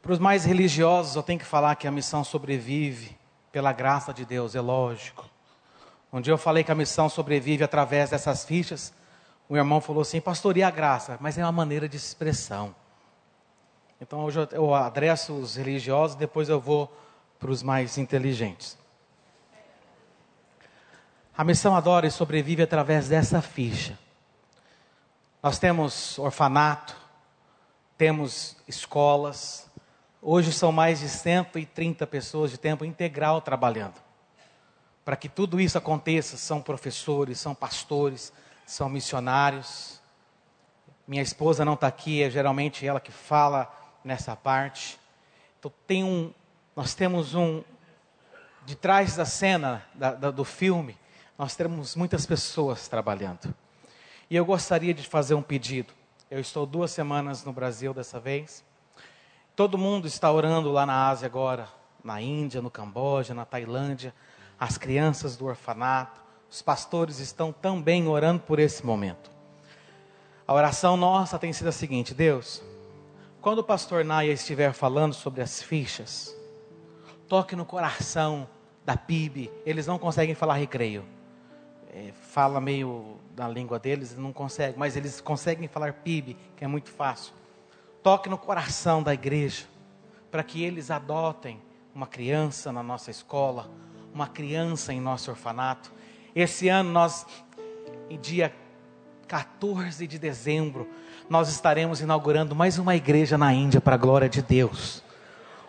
[0.00, 3.18] Para os mais religiosos, eu tenho que falar que a missão sobrevive
[3.50, 5.28] pela graça de Deus, é lógico.
[6.12, 8.92] Um dia eu falei que a missão sobrevive através dessas fichas.
[9.48, 11.18] O irmão falou assim, pastor, e a graça?
[11.20, 12.76] Mas é uma maneira de expressão.
[14.00, 16.92] Então hoje eu adresso os religiosos, depois eu vou
[17.38, 18.78] para os mais inteligentes.
[21.36, 23.98] A missão Adore sobrevive através dessa ficha.
[25.42, 26.96] Nós temos orfanato,
[27.96, 29.68] temos escolas.
[30.20, 33.94] Hoje são mais de 130 pessoas de tempo integral trabalhando.
[35.04, 38.32] Para que tudo isso aconteça, são professores, são pastores,
[38.66, 40.00] são missionários.
[41.06, 43.72] Minha esposa não está aqui, é geralmente ela que fala
[44.04, 44.98] nessa parte.
[45.58, 46.32] Então tem um,
[46.74, 47.62] nós temos um
[48.64, 50.98] de trás da cena da, da, do filme,
[51.38, 53.54] nós temos muitas pessoas trabalhando.
[54.28, 55.92] E eu gostaria de fazer um pedido.
[56.30, 58.62] Eu estou duas semanas no Brasil dessa vez.
[59.56, 61.66] Todo mundo está orando lá na Ásia agora,
[62.04, 64.14] na Índia, no Camboja, na Tailândia.
[64.60, 69.30] As crianças do orfanato, os pastores estão também orando por esse momento.
[70.46, 72.62] A oração nossa tem sido a seguinte: Deus,
[73.48, 76.36] quando o pastor Naya estiver falando sobre as fichas,
[77.26, 78.46] toque no coração
[78.84, 79.50] da PIB.
[79.64, 81.02] Eles não conseguem falar recreio.
[81.88, 86.68] É, fala meio da língua deles, não conseguem, mas eles conseguem falar PIB, que é
[86.68, 87.32] muito fácil.
[88.02, 89.64] Toque no coração da igreja,
[90.30, 91.58] para que eles adotem
[91.94, 93.70] uma criança na nossa escola,
[94.12, 95.90] uma criança em nosso orfanato.
[96.34, 97.24] Esse ano nós,
[98.10, 98.54] em dia
[99.26, 100.86] 14 de dezembro,
[101.28, 105.02] nós estaremos inaugurando mais uma igreja na Índia para a glória de Deus.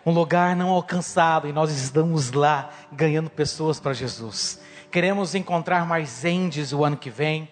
[0.06, 4.60] Um lugar não alcançado e nós estamos lá ganhando pessoas para Jesus.
[4.90, 7.46] Queremos encontrar mais índios o ano que vem.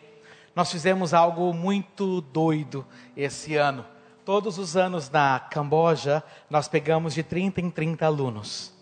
[0.56, 3.84] Nós fizemos algo muito doido esse ano.
[4.24, 8.72] Todos os anos na Camboja, nós pegamos de 30 em 30 alunos.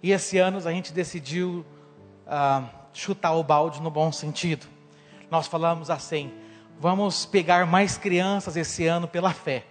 [0.00, 1.66] E esse ano a gente decidiu
[2.26, 4.66] uh, chutar o balde no bom sentido.
[5.30, 6.32] Nós falamos assim:
[6.82, 9.64] Vamos pegar mais crianças esse ano pela fé.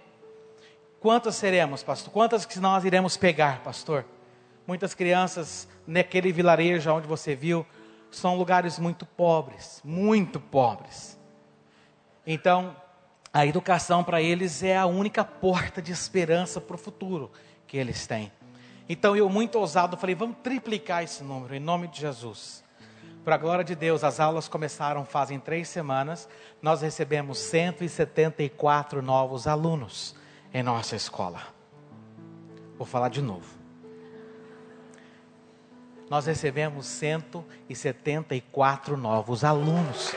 [0.98, 2.10] Quantas seremos, pastor?
[2.10, 4.06] Quantas que nós iremos pegar, pastor?
[4.66, 7.66] Muitas crianças naquele vilarejo onde você viu
[8.10, 11.18] são lugares muito pobres, muito pobres.
[12.26, 12.74] Então,
[13.30, 17.30] a educação para eles é a única porta de esperança para o futuro
[17.66, 18.32] que eles têm.
[18.88, 22.64] Então, eu, muito ousado, falei: vamos triplicar esse número, em nome de Jesus.
[23.24, 26.28] Para a glória de Deus, as aulas começaram fazem três semanas.
[26.60, 30.16] Nós recebemos 174 novos alunos
[30.52, 31.40] em nossa escola.
[32.76, 33.46] Vou falar de novo.
[36.10, 40.12] Nós recebemos 174 novos alunos.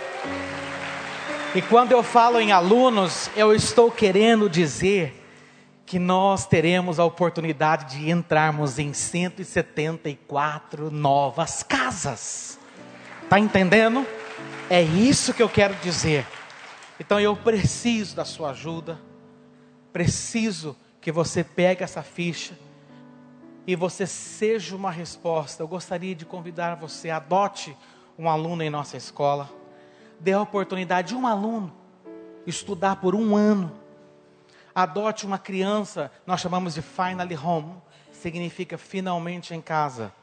[1.54, 5.24] E quando eu falo em alunos, eu estou querendo dizer
[5.86, 12.65] que nós teremos a oportunidade de entrarmos em 174 novas casas.
[13.26, 14.06] Está entendendo?
[14.70, 16.26] É isso que eu quero dizer.
[17.00, 19.00] Então eu preciso da sua ajuda.
[19.92, 22.56] Preciso que você pegue essa ficha.
[23.68, 25.64] e você seja uma resposta.
[25.64, 27.76] Eu gostaria de convidar você, adote
[28.18, 29.50] um aluno em nossa escola,
[30.20, 31.74] dê a oportunidade de um aluno
[32.46, 33.72] estudar por um ano.
[34.74, 37.76] Adote uma criança, nós chamamos de finally home,
[38.12, 40.14] significa finalmente em casa.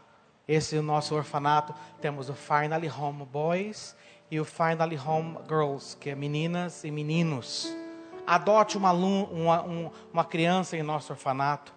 [0.47, 1.75] Esse é o nosso orfanato.
[2.01, 3.95] Temos o Finally Home Boys
[4.31, 7.73] e o Finally Home Girls, que é meninas e meninos.
[8.27, 11.73] Adote uma, uma, uma criança em nosso orfanato.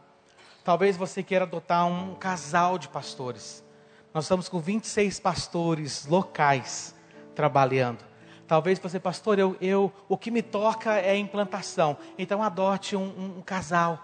[0.63, 3.63] Talvez você queira adotar um casal de pastores.
[4.11, 6.95] Nós estamos com 26 pastores locais
[7.35, 8.03] trabalhando.
[8.47, 11.97] Talvez você, pastor, eu, eu, o que me toca é a implantação.
[12.17, 13.99] Então adote um, um, um casal.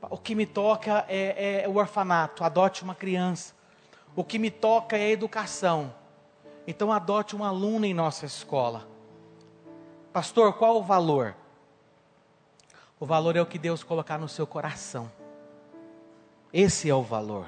[0.00, 2.42] O que me toca é, é o orfanato.
[2.42, 3.54] Adote uma criança.
[4.14, 5.94] O que me toca é a educação.
[6.66, 8.86] Então adote um aluno em nossa escola.
[10.12, 11.34] Pastor, qual o valor?
[13.00, 15.10] O valor é o que Deus colocar no seu coração.
[16.52, 17.46] Esse é o valor.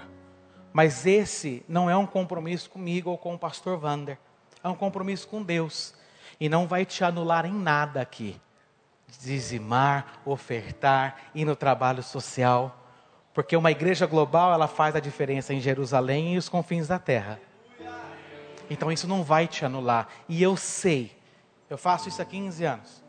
[0.73, 4.19] Mas esse não é um compromisso comigo ou com o pastor Vander.
[4.63, 5.95] É um compromisso com Deus.
[6.41, 8.41] E não vai te anular em nada aqui.
[9.21, 12.84] Dizimar, ofertar, ir no trabalho social.
[13.35, 17.41] Porque uma igreja global, ela faz a diferença em Jerusalém e os confins da terra.
[18.71, 20.09] Então isso não vai te anular.
[20.29, 21.13] E eu sei,
[21.69, 23.05] eu faço isso há 15 anos.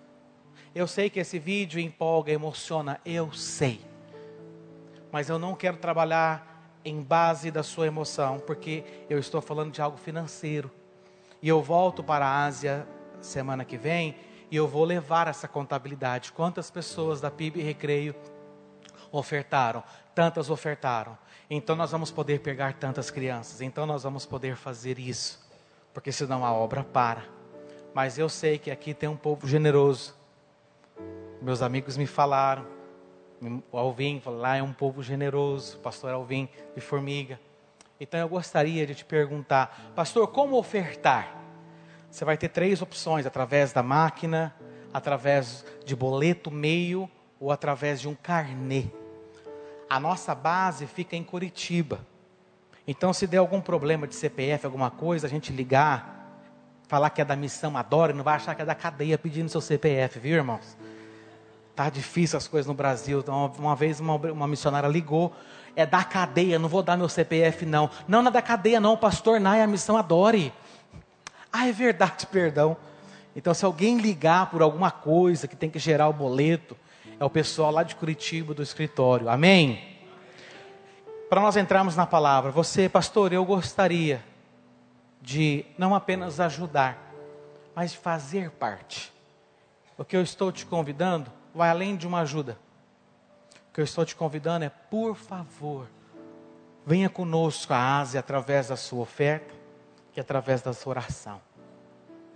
[0.73, 3.79] Eu sei que esse vídeo empolga, emociona, eu sei.
[5.11, 9.81] Mas eu não quero trabalhar em base da sua emoção, porque eu estou falando de
[9.81, 10.69] algo financeiro.
[11.41, 12.87] E eu volto para a Ásia
[13.21, 14.15] semana que vem
[14.51, 16.31] e eu vou levar essa contabilidade.
[16.31, 18.15] Quantas pessoas da PIB Recreio
[19.11, 19.83] ofertaram?
[20.15, 21.17] Tantas ofertaram.
[21.49, 23.61] Então nós vamos poder pegar tantas crianças.
[23.61, 25.45] Então nós vamos poder fazer isso.
[25.93, 27.23] Porque senão a obra para.
[27.93, 30.15] Mas eu sei que aqui tem um povo generoso.
[31.41, 32.65] Meus amigos me falaram.
[33.71, 35.77] O Alvin falou, lá é um povo generoso.
[35.79, 37.39] Pastor Alvin de Formiga.
[37.99, 41.35] Então eu gostaria de te perguntar, pastor, como ofertar?
[42.09, 44.55] Você vai ter três opções: através da máquina,
[44.93, 48.85] através de boleto meio ou através de um carnê.
[49.89, 51.99] A nossa base fica em Curitiba.
[52.87, 56.15] Então, se der algum problema de CPF, alguma coisa, a gente ligar,
[56.87, 59.61] falar que é da missão Adora, não vai achar que é da cadeia pedindo seu
[59.61, 60.77] CPF, viu, irmãos?
[61.75, 63.19] Tá difícil as coisas no Brasil.
[63.19, 65.33] Então, uma vez uma, uma missionária ligou,
[65.75, 67.89] é da cadeia, não vou dar meu CPF não.
[68.07, 70.53] Não, não é da cadeia não, pastor Nai, a missão Adore.
[71.51, 72.77] Ah, é verdade, perdão.
[73.35, 76.77] Então, se alguém ligar por alguma coisa que tem que gerar o boleto,
[77.19, 79.29] é o pessoal lá de Curitiba do escritório.
[79.29, 79.95] Amém?
[81.29, 84.23] Para nós entrarmos na palavra, você, pastor, eu gostaria
[85.21, 87.11] de não apenas ajudar,
[87.73, 89.11] mas fazer parte.
[89.97, 92.57] O que eu estou te convidando vai além de uma ajuda.
[93.69, 95.87] O que eu estou te convidando é, por favor,
[96.85, 99.53] venha conosco à Ásia através da sua oferta
[100.15, 101.41] e através da sua oração.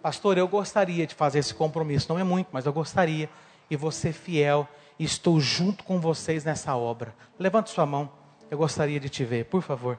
[0.01, 3.29] Pastor, eu gostaria de fazer esse compromisso, não é muito, mas eu gostaria
[3.69, 4.67] e você fiel.
[4.97, 7.15] E estou junto com vocês nessa obra.
[7.37, 8.11] Levante sua mão.
[8.51, 9.97] Eu gostaria de te ver, por favor.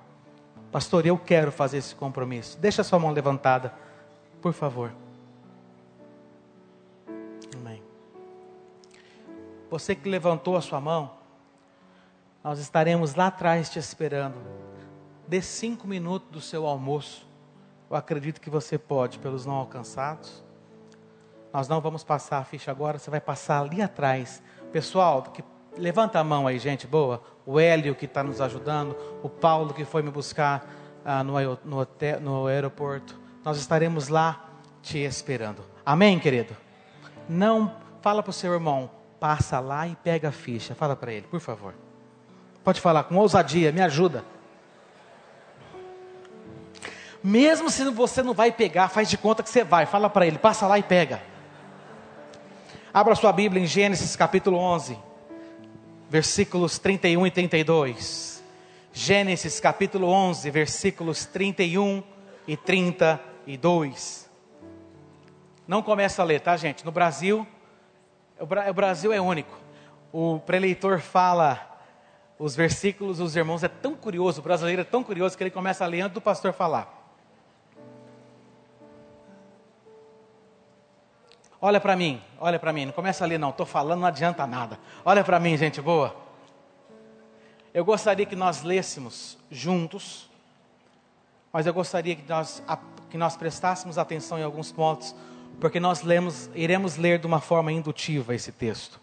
[0.71, 2.59] Pastor, eu quero fazer esse compromisso.
[2.59, 3.73] Deixa sua mão levantada,
[4.41, 4.93] por favor.
[7.57, 7.83] Amém.
[9.71, 11.13] Você que levantou a sua mão,
[12.43, 14.37] nós estaremos lá atrás te esperando.
[15.27, 17.27] Dê cinco minutos do seu almoço.
[17.89, 20.43] Eu acredito que você pode, pelos não alcançados.
[21.53, 24.43] Nós não vamos passar a ficha agora, você vai passar ali atrás.
[24.73, 25.43] Pessoal, que,
[25.77, 27.23] levanta a mão aí, gente boa.
[27.45, 30.65] O Hélio que está nos ajudando, o Paulo que foi me buscar
[31.05, 31.35] ah, no,
[31.65, 33.19] no, hotel, no aeroporto.
[33.45, 34.49] Nós estaremos lá
[34.83, 35.65] te esperando.
[35.85, 36.57] Amém, querido?
[37.29, 40.75] Não fala para o seu irmão, passa lá e pega a ficha.
[40.75, 41.75] Fala para ele, por favor.
[42.63, 44.25] Pode falar com ousadia, me ajuda.
[47.23, 49.85] Mesmo se você não vai pegar, faz de conta que você vai.
[49.85, 51.30] Fala para ele, passa lá e pega.
[52.93, 54.99] Abra sua Bíblia em Gênesis capítulo 11,
[56.09, 58.43] versículos 31 e 32.
[58.93, 62.03] Gênesis capítulo 11, versículos 31
[62.49, 64.29] e 32.
[65.69, 66.85] Não começa a ler, tá, gente?
[66.85, 67.47] No Brasil,
[68.41, 69.57] o Brasil é único.
[70.13, 71.81] O preleitor fala
[72.41, 75.85] os versículos, os irmãos, é tão curioso, o brasileiro é tão curioso que ele começa
[75.85, 77.00] a ler antes do pastor falar.
[81.63, 84.79] Olha para mim, olha para mim, não começa ali não, estou falando, não adianta nada.
[85.05, 86.17] Olha para mim, gente boa.
[87.75, 90.31] Eu gostaria que nós lêssemos juntos,
[91.53, 92.63] mas eu gostaria que nós,
[93.11, 95.15] que nós prestássemos atenção em alguns pontos,
[95.61, 98.99] porque nós lemos, iremos ler de uma forma indutiva esse texto.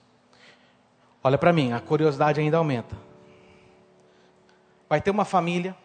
[1.24, 2.97] Olha para mim, a curiosidade ainda aumenta.
[4.89, 5.76] vai ter uma família,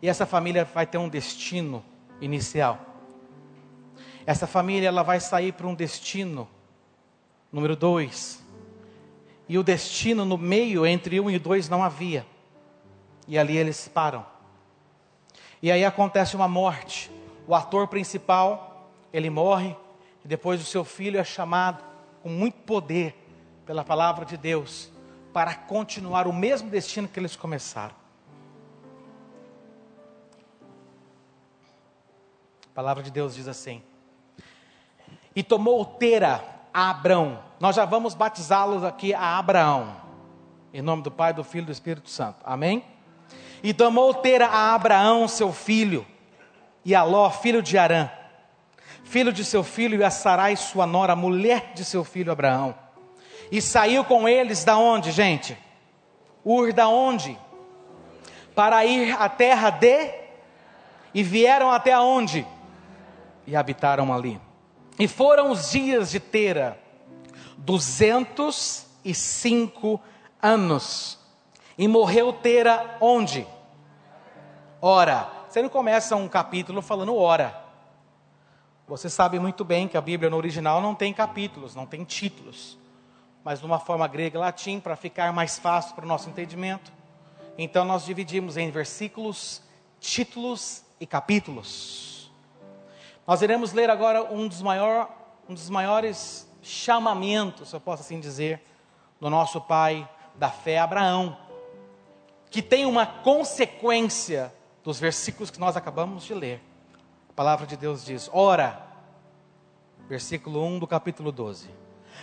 [0.00, 1.84] e essa família vai ter um destino
[2.20, 2.89] inicial.
[4.30, 6.48] Essa família ela vai sair para um destino
[7.50, 8.40] número dois.
[9.48, 12.24] E o destino no meio entre um e dois não havia.
[13.26, 14.24] E ali eles param.
[15.60, 17.10] E aí acontece uma morte.
[17.44, 19.76] O ator principal, ele morre,
[20.24, 21.82] e depois o seu filho é chamado
[22.22, 23.16] com muito poder
[23.66, 24.92] pela palavra de Deus
[25.32, 27.96] para continuar o mesmo destino que eles começaram.
[32.64, 33.82] A palavra de Deus diz assim:
[35.40, 37.38] E tomou Tera a Abrão.
[37.58, 39.96] Nós já vamos batizá-los aqui a Abraão.
[40.70, 42.36] Em nome do Pai, do Filho e do Espírito Santo.
[42.44, 42.84] Amém?
[43.62, 46.06] E tomou Tera a Abraão, seu filho,
[46.84, 48.10] e a Ló, filho de Arã,
[49.02, 52.74] filho de seu filho, e a Sarai, sua nora, mulher de seu filho Abraão.
[53.50, 55.56] E saiu com eles da onde, gente?
[56.44, 57.38] Ur da onde?
[58.54, 60.12] Para ir à terra de
[61.14, 62.46] e vieram até onde?
[63.46, 64.38] E habitaram ali.
[65.00, 66.78] E foram os dias de Tera,
[67.56, 69.98] duzentos e cinco
[70.42, 71.18] anos.
[71.78, 73.46] E morreu Tera onde?
[74.80, 75.40] Ora.
[75.48, 77.64] Você não começa um capítulo falando ora.
[78.86, 82.78] Você sabe muito bem que a Bíblia no original não tem capítulos, não tem títulos.
[83.42, 86.92] Mas numa forma grega e latim, para ficar mais fácil para o nosso entendimento.
[87.58, 89.62] Então nós dividimos em versículos,
[89.98, 92.19] títulos e capítulos.
[93.26, 95.08] Nós iremos ler agora um dos, maior,
[95.48, 98.62] um dos maiores chamamentos, se eu posso assim dizer,
[99.20, 101.36] do nosso pai da fé, Abraão,
[102.50, 104.52] que tem uma consequência
[104.82, 106.60] dos versículos que nós acabamos de ler.
[107.28, 108.80] A palavra de Deus diz: Ora,
[110.08, 111.70] versículo 1 do capítulo 12: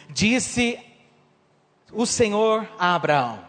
[0.09, 0.79] Disse
[1.93, 3.39] o Senhor a Abraão: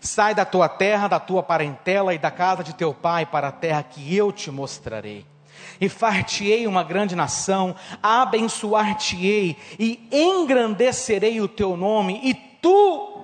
[0.00, 3.52] Sai da tua terra, da tua parentela e da casa de teu pai para a
[3.52, 5.26] terra que eu te mostrarei.
[5.80, 13.20] E far-te-ei uma grande nação, abençoar-te-ei e engrandecerei o teu nome, e tu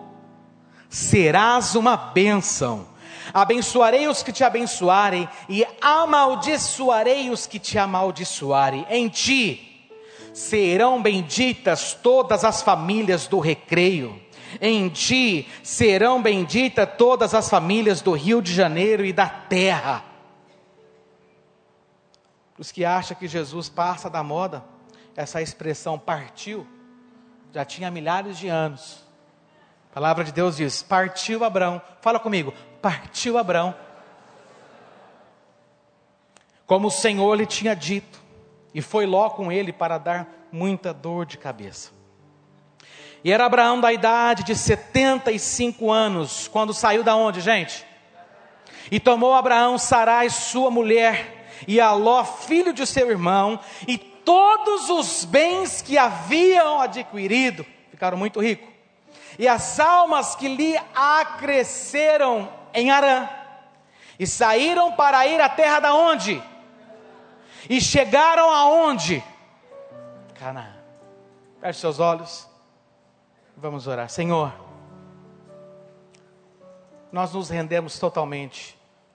[0.88, 2.86] serás uma bênção.
[3.32, 8.86] Abençoarei os que te abençoarem, e amaldiçoarei os que te amaldiçoarem.
[8.88, 9.88] Em ti
[10.32, 14.20] serão benditas todas as famílias do recreio.
[14.60, 20.13] Em ti serão benditas todas as famílias do Rio de Janeiro e da terra.
[22.58, 24.64] Os que acham que Jesus passa da moda,
[25.16, 26.66] essa expressão partiu,
[27.52, 29.02] já tinha milhares de anos.
[29.90, 31.80] A palavra de Deus diz: partiu Abraão.
[32.00, 33.74] Fala comigo, partiu Abraão.
[36.66, 38.20] Como o Senhor lhe tinha dito,
[38.72, 41.92] e foi Ló com ele para dar muita dor de cabeça.
[43.22, 47.86] E era Abraão da idade de 75 anos, quando saiu da onde, gente?
[48.90, 51.33] E tomou Abraão Sarai, sua mulher,
[51.66, 58.16] e a Ló, filho de seu irmão, e todos os bens que haviam adquirido, ficaram
[58.16, 58.74] muito ricos
[59.38, 63.28] e as almas que lhe acresceram em Arã,
[64.18, 66.42] e saíram para ir à terra da onde?
[67.68, 69.24] E chegaram aonde?
[70.34, 70.72] Canaã.
[71.60, 72.48] Feche seus olhos.
[73.56, 74.08] Vamos orar.
[74.08, 74.52] Senhor,
[77.10, 78.73] nós nos rendemos totalmente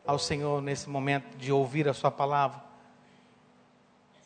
[0.10, 2.60] ao Senhor nesse momento de ouvir a Sua palavra.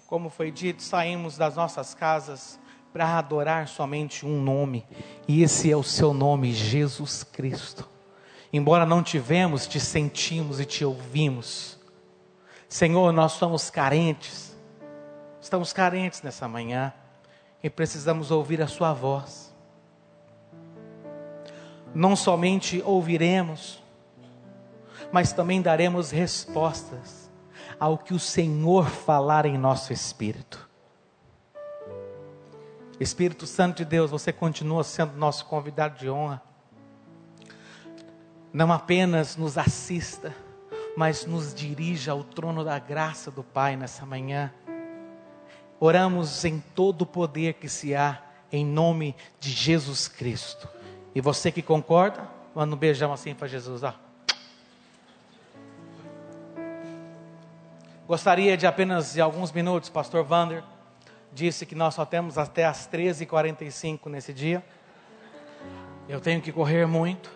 [0.07, 2.57] Como foi dito, saímos das nossas casas
[2.93, 4.85] para adorar somente um nome,
[5.27, 7.89] e esse é o seu nome, Jesus Cristo.
[8.53, 11.77] Embora não tivemos, te sentimos e te ouvimos.
[12.69, 14.55] Senhor, nós somos carentes,
[15.41, 16.93] estamos carentes nessa manhã
[17.61, 19.53] e precisamos ouvir a Sua voz.
[21.93, 23.82] Não somente ouviremos,
[25.13, 27.31] mas também daremos respostas
[27.79, 30.67] ao que o Senhor falar em nosso espírito.
[32.99, 36.41] Espírito Santo de Deus, você continua sendo nosso convidado de honra.
[38.51, 40.35] Não apenas nos assista,
[40.97, 44.51] mas nos dirija ao trono da graça do Pai nessa manhã.
[45.79, 48.19] Oramos em todo o poder que se há,
[48.51, 50.67] em nome de Jesus Cristo.
[51.13, 53.83] E você que concorda, manda um beijão assim para Jesus.
[53.83, 53.93] Ó.
[58.05, 60.61] Gostaria de apenas de alguns minutos, Pastor Vander
[61.31, 64.61] disse que nós só temos até as 13h45 nesse dia.
[66.09, 67.31] Eu tenho que correr muito,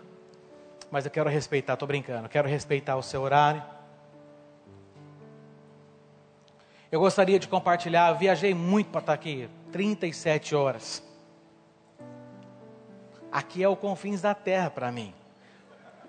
[0.92, 3.64] mas eu quero respeitar, estou brincando, quero respeitar o seu horário.
[6.92, 11.02] Eu gostaria de compartilhar, viajei muito para estar aqui, 37 horas.
[13.32, 15.14] Aqui é o confins da terra para mim.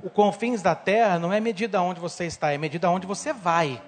[0.02, 3.80] o confins da terra não é medida onde você está, é medida onde você vai.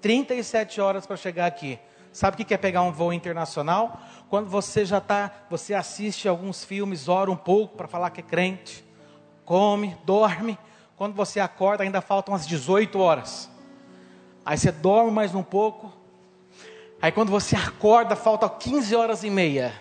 [0.00, 1.78] 37 horas para chegar aqui.
[2.12, 4.00] Sabe o que é pegar um voo internacional?
[4.28, 8.22] Quando você já está, você assiste alguns filmes, ora um pouco para falar que é
[8.22, 8.84] crente,
[9.44, 10.58] come, dorme.
[10.96, 13.48] Quando você acorda, ainda faltam umas 18 horas.
[14.44, 15.92] Aí você dorme mais um pouco.
[17.00, 19.72] Aí quando você acorda, falta 15 horas e meia.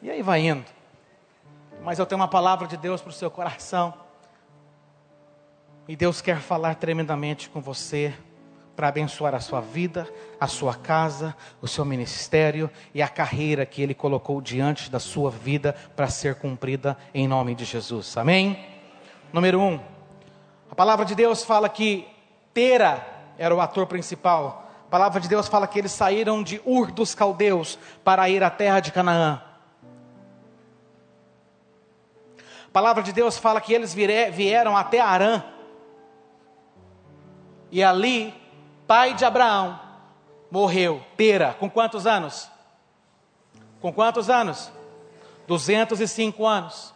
[0.00, 0.66] E aí vai indo.
[1.82, 3.94] Mas eu tenho uma palavra de Deus para o seu coração.
[5.88, 8.14] E Deus quer falar tremendamente com você
[8.80, 10.08] para abençoar a sua vida,
[10.40, 15.30] a sua casa, o seu ministério e a carreira que Ele colocou diante da sua
[15.30, 18.16] vida para ser cumprida em nome de Jesus.
[18.16, 18.58] Amém?
[19.34, 19.78] Número um,
[20.70, 22.08] a palavra de Deus fala que
[22.54, 23.06] Tera
[23.36, 24.72] era o ator principal.
[24.86, 28.48] A palavra de Deus fala que eles saíram de Ur dos Caldeus para ir à
[28.48, 29.42] terra de Canaã.
[32.66, 35.44] A palavra de Deus fala que eles vieram até Arã.
[37.70, 38.40] E ali
[38.90, 39.78] pai de Abraão,
[40.50, 41.00] morreu.
[41.16, 42.50] Tera, com quantos anos?
[43.80, 44.68] Com quantos anos?
[45.46, 46.92] 205 anos.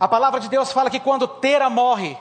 [0.00, 2.16] A palavra de Deus fala que quando Tera morre,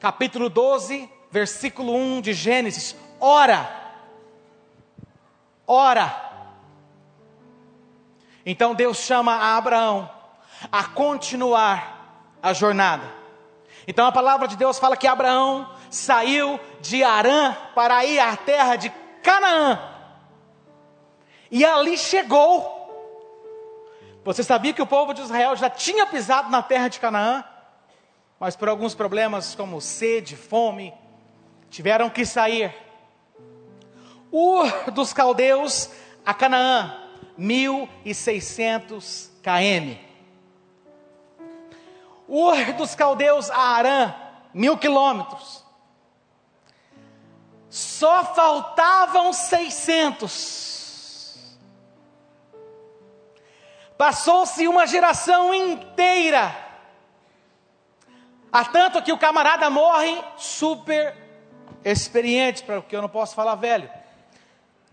[0.00, 3.70] capítulo 12, versículo 1 de Gênesis, ora,
[5.64, 6.12] ora.
[8.44, 10.10] Então Deus chama a Abraão
[10.72, 13.04] a continuar a jornada.
[13.86, 18.76] Então a palavra de Deus fala que Abraão saiu de Arã para ir à terra
[18.76, 18.90] de
[19.22, 19.78] Canaã.
[21.50, 22.76] E ali chegou.
[24.24, 27.44] Você sabia que o povo de Israel já tinha pisado na terra de Canaã?
[28.38, 30.94] Mas por alguns problemas como sede, fome,
[31.70, 32.74] tiveram que sair.
[34.30, 35.90] Ur dos caldeus
[36.24, 39.96] a Canaã, 1600 km.
[42.28, 44.14] Ur dos caldeus a Arã,
[44.52, 45.64] mil quilômetros.
[47.78, 51.56] Só faltavam 600.
[53.96, 56.52] Passou-se uma geração inteira.
[58.50, 61.16] Há tanto que o camarada morre super
[61.84, 63.88] experiente, para o que eu não posso falar velho.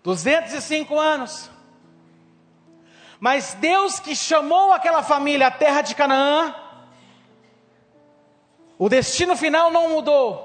[0.03, 1.49] 205 anos.
[3.19, 6.53] Mas Deus que chamou aquela família à terra de Canaã,
[8.77, 10.44] o destino final não mudou.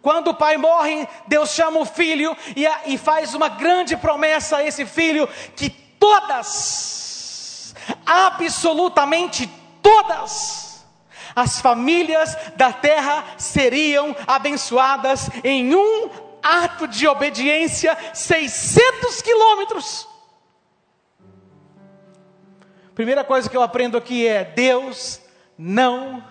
[0.00, 4.64] Quando o pai morre, Deus chama o filho e, e faz uma grande promessa a
[4.64, 7.74] esse filho: que todas,
[8.06, 9.50] absolutamente
[9.82, 10.86] todas,
[11.34, 16.10] as famílias da terra seriam abençoadas em um
[16.42, 20.08] ato de obediência 600 quilômetros.
[22.94, 25.20] Primeira coisa que eu aprendo aqui é: Deus
[25.56, 26.22] não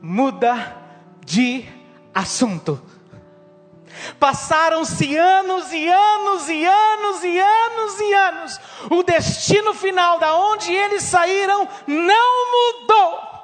[0.00, 0.76] muda
[1.24, 1.66] de
[2.14, 2.93] assunto.
[4.18, 8.60] Passaram-se anos e anos e anos e anos e anos.
[8.90, 13.34] O destino final da onde eles saíram não mudou.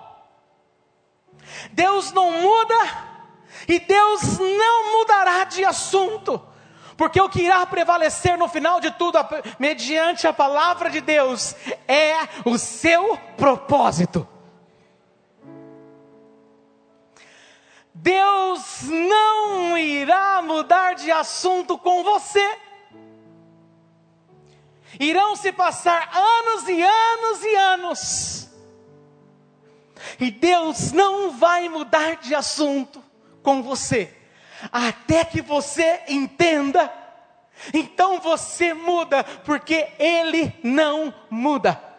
[1.73, 2.77] Deus não muda
[3.69, 6.47] e Deus não mudará de assunto.
[6.97, 9.19] Porque o que irá prevalecer no final de tudo,
[9.59, 11.57] mediante a palavra de Deus,
[11.89, 14.29] é o seu propósito.
[18.03, 22.59] Deus não irá mudar de assunto com você.
[24.99, 28.51] Irão se passar anos e anos e anos.
[30.19, 33.05] E Deus não vai mudar de assunto
[33.43, 34.17] com você,
[34.73, 36.91] até que você entenda.
[37.75, 41.90] Então você muda, porque Ele não muda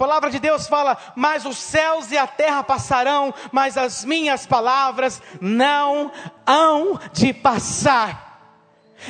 [0.00, 5.22] palavra de Deus fala: Mas os céus e a terra passarão, mas as minhas palavras
[5.42, 6.10] não
[6.46, 8.56] hão de passar.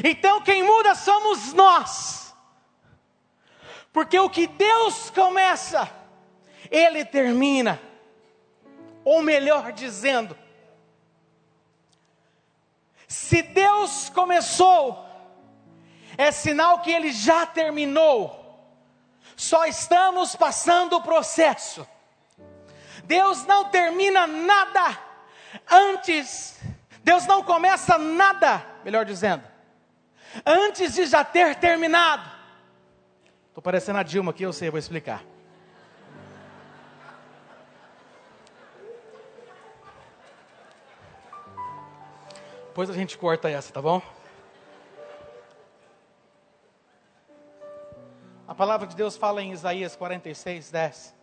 [0.02, 2.34] Então quem muda somos nós.
[3.92, 5.88] Porque o que Deus começa,
[6.68, 7.80] Ele termina.
[9.04, 10.36] Ou melhor dizendo,
[13.06, 15.06] se Deus começou,
[16.18, 18.39] é sinal que Ele já terminou
[19.40, 21.88] só estamos passando o processo.
[23.04, 24.98] Deus não termina nada
[25.68, 26.60] antes,
[27.02, 29.42] Deus não começa nada, melhor dizendo,
[30.44, 32.30] antes de já ter terminado.
[33.48, 35.24] Estou parecendo a Dilma aqui, eu sei, eu vou explicar.
[42.66, 44.02] Depois a gente corta essa, tá bom?
[48.50, 51.14] A palavra de Deus fala em Isaías 46, 10.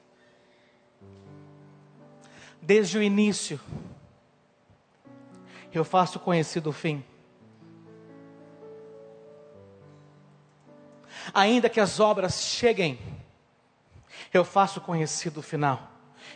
[2.62, 3.60] desde o início,
[5.74, 7.04] eu faço conhecido o fim.
[11.34, 12.98] Ainda que as obras cheguem,
[14.34, 15.92] eu faço conhecido o final.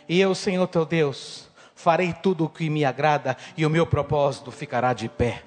[0.06, 4.50] E eu, Senhor teu Deus, farei tudo o que me agrada e o meu propósito
[4.50, 5.42] ficará de pé.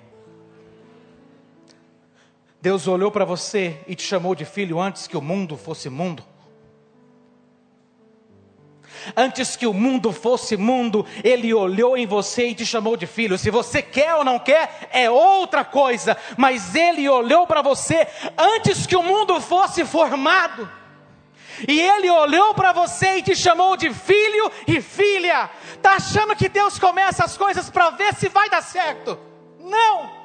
[2.66, 6.26] Deus olhou para você e te chamou de filho antes que o mundo fosse mundo.
[9.16, 13.38] Antes que o mundo fosse mundo, Ele olhou em você e te chamou de filho.
[13.38, 16.18] Se você quer ou não quer, é outra coisa.
[16.38, 20.68] Mas Ele olhou para você antes que o mundo fosse formado.
[21.68, 25.52] E Ele olhou para você e te chamou de filho e filha.
[25.76, 29.20] Está achando que Deus começa as coisas para ver se vai dar certo?
[29.60, 30.25] Não!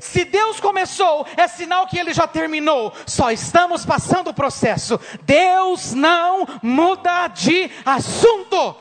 [0.00, 2.92] Se Deus começou, é sinal que Ele já terminou.
[3.06, 4.98] Só estamos passando o processo.
[5.22, 8.76] Deus não muda de assunto.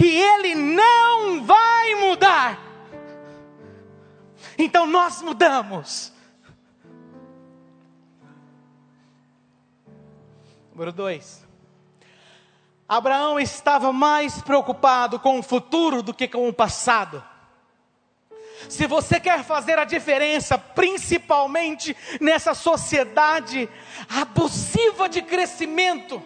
[0.00, 2.58] E Ele não vai mudar.
[4.58, 6.12] Então nós mudamos.
[10.72, 11.46] Número dois.
[12.88, 17.24] Abraão estava mais preocupado com o futuro do que com o passado.
[18.68, 23.68] Se você quer fazer a diferença, principalmente nessa sociedade
[24.08, 26.22] abusiva de crescimento,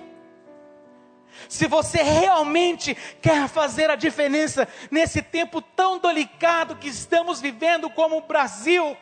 [1.48, 8.18] se você realmente quer fazer a diferença nesse tempo tão delicado que estamos vivendo como
[8.18, 8.96] o Brasil,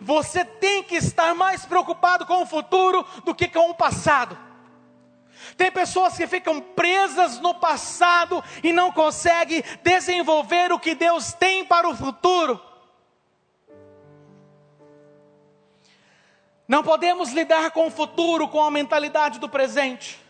[0.00, 4.49] você tem que estar mais preocupado com o futuro do que com o passado.
[5.56, 11.64] Tem pessoas que ficam presas no passado e não conseguem desenvolver o que Deus tem
[11.64, 12.60] para o futuro.
[16.66, 20.20] Não podemos lidar com o futuro com a mentalidade do presente.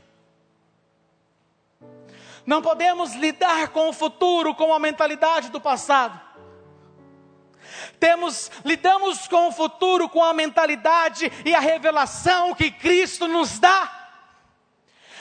[2.47, 6.19] Não podemos lidar com o futuro com a mentalidade do passado.
[7.99, 14.00] Temos, lidamos com o futuro com a mentalidade e a revelação que Cristo nos dá.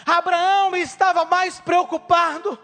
[0.05, 2.57] Abraão estava mais preocupado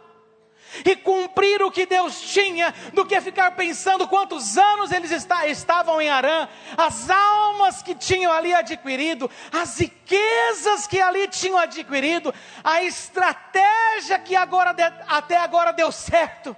[0.83, 6.01] e cumprir o que Deus tinha, do que ficar pensando quantos anos eles está, estavam
[6.01, 12.33] em Arã, as almas que tinham ali adquirido, as riquezas que ali tinham adquirido,
[12.63, 14.75] a estratégia que agora
[15.07, 16.55] até agora deu certo.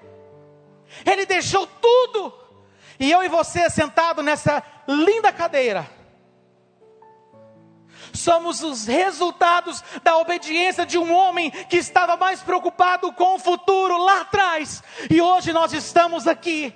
[1.05, 2.33] Ele deixou tudo,
[2.99, 5.87] e eu e você sentado nessa linda cadeira,
[8.27, 13.97] somos os resultados da obediência de um homem que estava mais preocupado com o futuro
[14.03, 16.75] lá atrás, e hoje nós estamos aqui.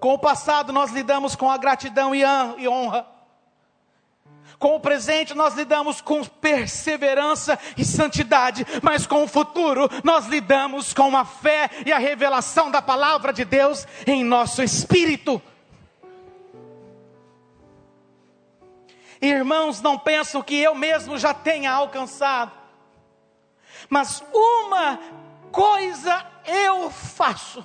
[0.00, 3.06] Com o passado nós lidamos com a gratidão e honra.
[4.58, 10.92] Com o presente nós lidamos com perseverança e santidade, mas com o futuro nós lidamos
[10.92, 15.40] com a fé e a revelação da palavra de Deus em nosso espírito.
[19.22, 22.50] Irmãos, não pensam que eu mesmo já tenha alcançado,
[23.88, 24.98] mas uma
[25.52, 27.64] coisa eu faço,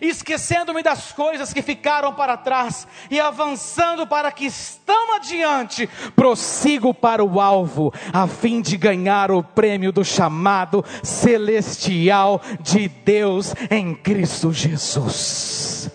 [0.00, 7.22] esquecendo-me das coisas que ficaram para trás e avançando para que estão adiante, prossigo para
[7.22, 14.50] o alvo, a fim de ganhar o prêmio do chamado celestial de Deus em Cristo
[14.54, 15.90] Jesus.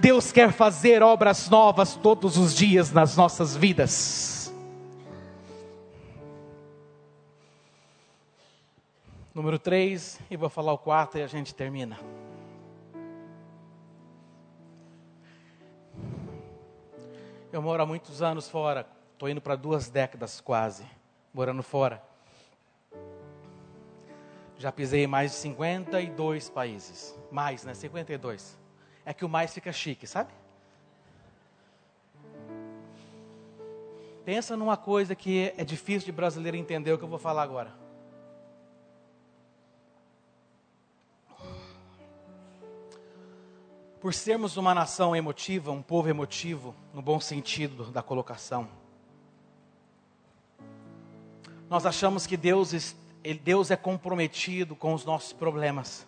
[0.00, 4.52] Deus quer fazer obras novas todos os dias nas nossas vidas.
[9.34, 11.98] Número 3, e vou falar o quarto e a gente termina.
[17.52, 20.84] Eu moro há muitos anos fora, estou indo para duas décadas quase,
[21.32, 22.02] morando fora.
[24.58, 27.18] Já pisei em mais de 52 países.
[27.30, 27.74] Mais, né?
[27.74, 28.65] 52
[29.06, 30.32] é que o mais fica chique, sabe?
[34.24, 37.72] Pensa numa coisa que é difícil de brasileiro entender o que eu vou falar agora.
[44.00, 48.68] Por sermos uma nação emotiva, um povo emotivo, no bom sentido da colocação,
[51.70, 52.96] nós achamos que Deus,
[53.44, 56.04] Deus é comprometido com os nossos problemas.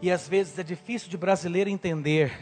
[0.00, 2.38] E às vezes é difícil de brasileiro entender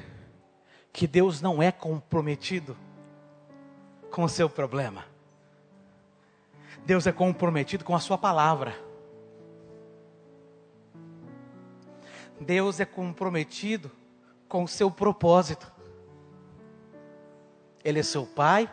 [0.92, 2.76] que Deus não é comprometido
[4.11, 5.04] com o seu problema.
[6.84, 8.74] Deus é comprometido com a sua palavra.
[12.40, 13.90] Deus é comprometido
[14.48, 15.70] com o seu propósito.
[17.84, 18.70] Ele é seu pai,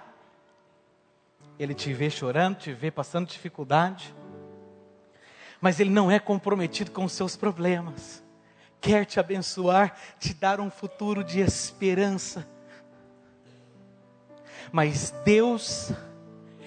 [1.59, 4.13] ele te vê chorando, te vê passando dificuldade,
[5.61, 8.22] mas ele não é comprometido com os seus problemas.
[8.83, 12.45] Quer te abençoar, te dar um futuro de esperança.
[14.73, 15.93] Mas Deus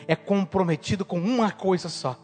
[0.08, 2.18] é comprometido com uma coisa só: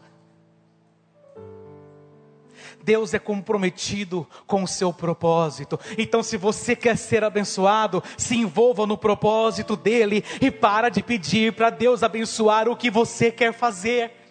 [2.83, 5.79] Deus é comprometido com o seu propósito.
[5.95, 11.53] Então, se você quer ser abençoado, se envolva no propósito dele e para de pedir
[11.53, 14.22] para Deus abençoar o que você quer fazer.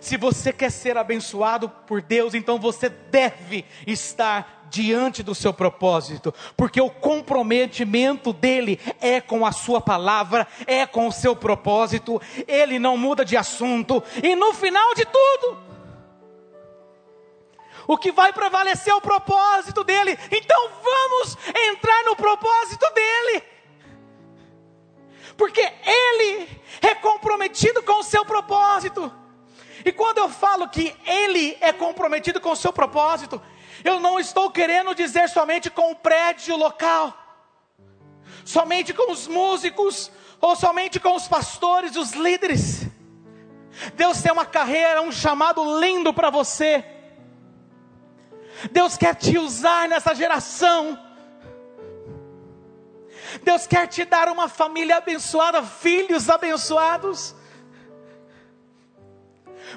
[0.00, 6.32] Se você quer ser abençoado por Deus, então você deve estar diante do seu propósito,
[6.56, 12.78] porque o comprometimento dele é com a sua palavra, é com o seu propósito, ele
[12.78, 15.58] não muda de assunto, e no final de tudo,
[17.86, 19.49] o que vai prevalecer é o propósito
[32.50, 33.40] com o seu propósito,
[33.84, 37.16] eu não estou querendo dizer somente com o prédio local,
[38.44, 42.86] somente com os músicos, ou somente com os pastores, os líderes.
[43.94, 46.84] Deus tem uma carreira, um chamado lindo para você.
[48.72, 50.98] Deus quer te usar nessa geração.
[53.44, 57.32] Deus quer te dar uma família abençoada, filhos abençoados.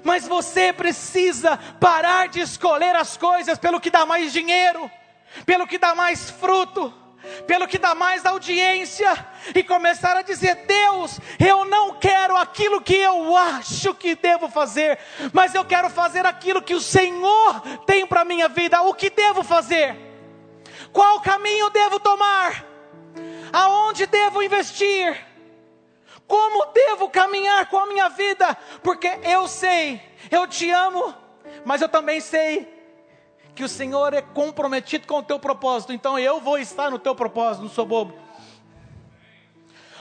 [0.03, 4.89] Mas você precisa parar de escolher as coisas pelo que dá mais dinheiro,
[5.45, 6.93] pelo que dá mais fruto
[7.47, 9.13] pelo que dá mais audiência,
[9.55, 14.99] e começar a dizer: Deus, eu não quero aquilo que eu acho que devo fazer,
[15.31, 18.81] mas eu quero fazer aquilo que o Senhor tem para a minha vida.
[18.81, 19.95] O que devo fazer?
[20.91, 22.65] Qual caminho devo tomar?
[23.51, 25.32] Aonde devo investir?
[26.33, 28.57] Como devo caminhar com a minha vida?
[28.81, 31.13] Porque eu sei, eu te amo,
[31.63, 32.67] mas eu também sei
[33.53, 37.13] que o Senhor é comprometido com o teu propósito, então eu vou estar no teu
[37.13, 38.17] propósito, não sou bobo.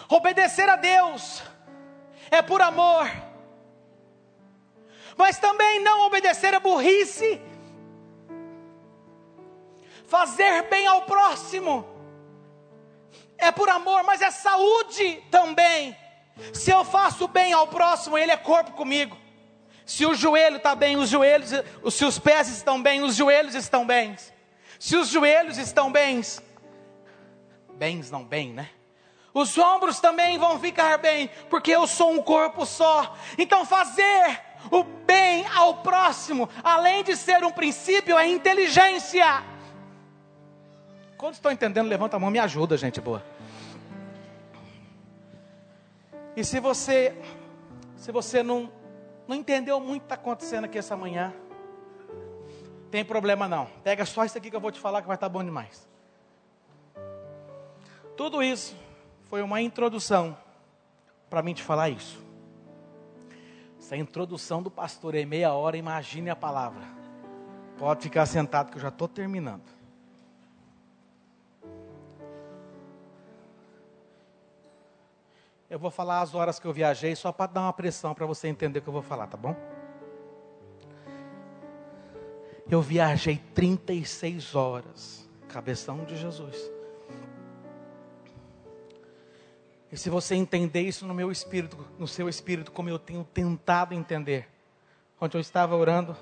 [0.08, 1.42] Obedecer a Deus
[2.30, 3.12] é por amor,
[5.18, 7.42] mas também não obedecer é burrice.
[10.06, 11.86] Fazer bem ao próximo
[13.36, 16.00] é por amor, mas é saúde também.
[16.52, 19.16] Se eu faço bem ao próximo, ele é corpo comigo.
[19.84, 21.50] Se o joelho está bem, os joelhos,
[21.90, 24.16] se os pés estão bem, os joelhos estão bem.
[24.78, 26.42] Se os joelhos estão bens,
[27.74, 28.70] bens não bem, né?
[29.34, 33.16] Os ombros também vão ficar bem, porque eu sou um corpo só.
[33.38, 39.42] Então fazer o bem ao próximo, além de ser um princípio, é inteligência.
[41.16, 43.24] Quando estão entendendo, levanta a mão, me ajuda, gente boa.
[46.36, 47.14] E se você,
[47.96, 48.70] se você não
[49.26, 51.32] não entendeu muito o que está acontecendo aqui essa manhã,
[52.90, 53.66] tem problema não.
[53.82, 55.88] Pega só isso aqui que eu vou te falar que vai estar tá bom demais.
[58.16, 58.76] Tudo isso
[59.22, 60.36] foi uma introdução
[61.30, 62.20] para mim te falar isso.
[63.78, 66.82] Essa introdução do pastor é meia hora, imagine a palavra.
[67.78, 69.81] Pode ficar sentado que eu já estou terminando.
[75.72, 78.46] Eu vou falar as horas que eu viajei só para dar uma pressão para você
[78.46, 79.56] entender o que eu vou falar, tá bom?
[82.70, 86.70] Eu viajei 36 horas, cabeção de Jesus.
[89.90, 93.94] E se você entender isso no meu espírito, no seu espírito, como eu tenho tentado
[93.94, 94.50] entender,
[95.18, 96.14] onde eu estava orando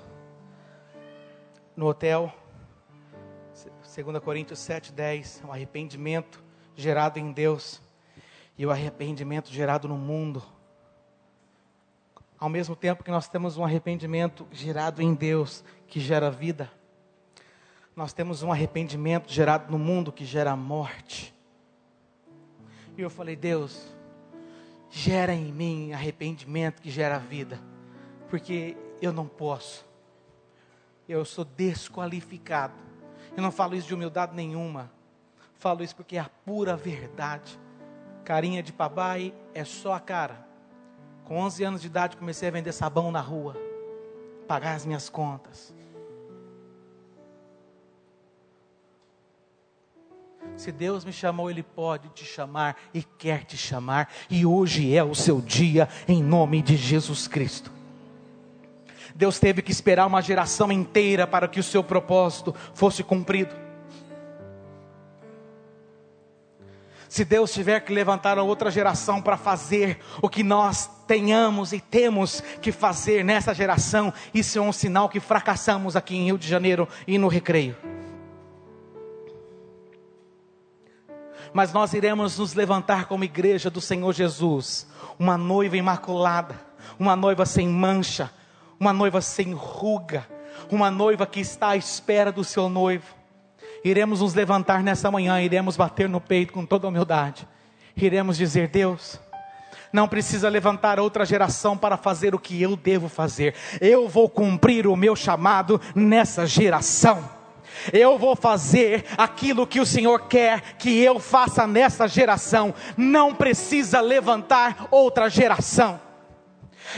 [1.75, 2.33] no hotel,
[3.83, 6.41] 2 Coríntios 7,10, um arrependimento
[6.73, 7.81] gerado em Deus
[8.61, 10.43] e o arrependimento gerado no mundo.
[12.37, 16.71] Ao mesmo tempo que nós temos um arrependimento gerado em Deus, que gera vida,
[17.95, 21.33] nós temos um arrependimento gerado no mundo que gera morte.
[22.95, 23.91] E eu falei, Deus,
[24.91, 27.59] gera em mim arrependimento que gera vida,
[28.29, 29.83] porque eu não posso,
[31.09, 32.75] eu sou desqualificado.
[33.35, 34.91] Eu não falo isso de humildade nenhuma,
[35.55, 37.59] falo isso porque é a pura verdade.
[38.23, 40.45] Carinha de papai é só a cara.
[41.25, 43.55] Com 11 anos de idade comecei a vender sabão na rua,
[44.47, 45.73] pagar as minhas contas.
[50.55, 55.03] Se Deus me chamou, Ele pode te chamar e quer te chamar, e hoje é
[55.03, 57.71] o seu dia, em nome de Jesus Cristo.
[59.15, 63.55] Deus teve que esperar uma geração inteira para que o seu propósito fosse cumprido.
[67.11, 71.81] Se Deus tiver que levantar uma outra geração para fazer o que nós tenhamos e
[71.81, 76.47] temos que fazer nessa geração, isso é um sinal que fracassamos aqui em Rio de
[76.47, 77.75] Janeiro e no recreio.
[81.51, 84.87] Mas nós iremos nos levantar como igreja do Senhor Jesus,
[85.19, 86.61] uma noiva imaculada,
[86.97, 88.31] uma noiva sem mancha,
[88.79, 90.25] uma noiva sem ruga,
[90.71, 93.20] uma noiva que está à espera do seu noivo
[93.83, 97.47] iremos nos levantar nessa manhã, iremos bater no peito com toda humildade,
[97.95, 99.19] iremos dizer: Deus,
[99.91, 104.87] não precisa levantar outra geração para fazer o que eu devo fazer, eu vou cumprir
[104.87, 107.41] o meu chamado nessa geração.
[107.91, 112.75] Eu vou fazer aquilo que o Senhor quer que eu faça nessa geração.
[112.95, 115.99] Não precisa levantar outra geração.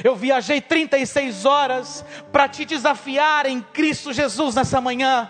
[0.04, 5.30] Eu viajei 36 horas para te desafiar em Cristo Jesus nessa manhã.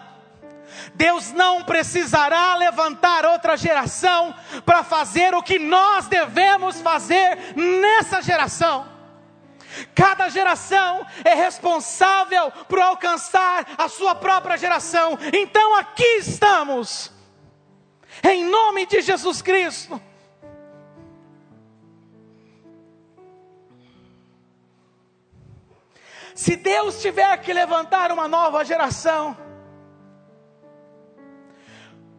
[0.95, 4.34] Deus não precisará levantar outra geração
[4.65, 8.93] para fazer o que nós devemos fazer nessa geração.
[9.95, 15.17] Cada geração é responsável por alcançar a sua própria geração.
[15.34, 17.11] Então aqui estamos,
[18.24, 19.99] em nome de Jesus Cristo.
[26.36, 29.38] Se Deus tiver que levantar uma nova geração,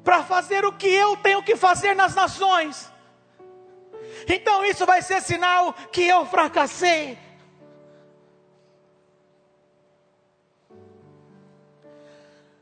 [0.04, 2.92] para fazer o que eu tenho que fazer nas nações.
[4.28, 7.18] Então isso vai ser sinal que eu fracassei.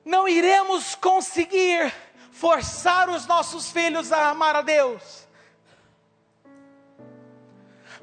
[0.05, 1.93] Não iremos conseguir
[2.31, 5.29] forçar os nossos filhos a amar a Deus,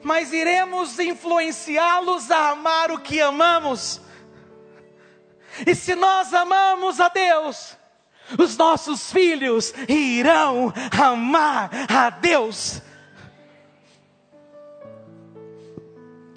[0.02, 4.00] mas iremos influenciá-los a amar o que amamos.
[5.68, 7.78] E se nós amamos a Deus,
[8.38, 12.82] os nossos filhos irão amar a Deus.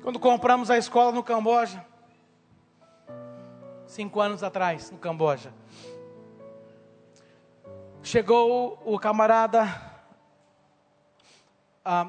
[0.02, 1.84] Quando compramos a escola no Camboja,
[3.86, 5.52] cinco anos atrás, no Camboja,
[8.02, 9.64] chegou o camarada,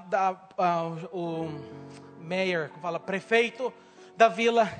[0.07, 0.37] da,
[1.11, 1.49] o
[2.19, 3.73] mayor, fala, prefeito
[4.15, 4.71] da vila,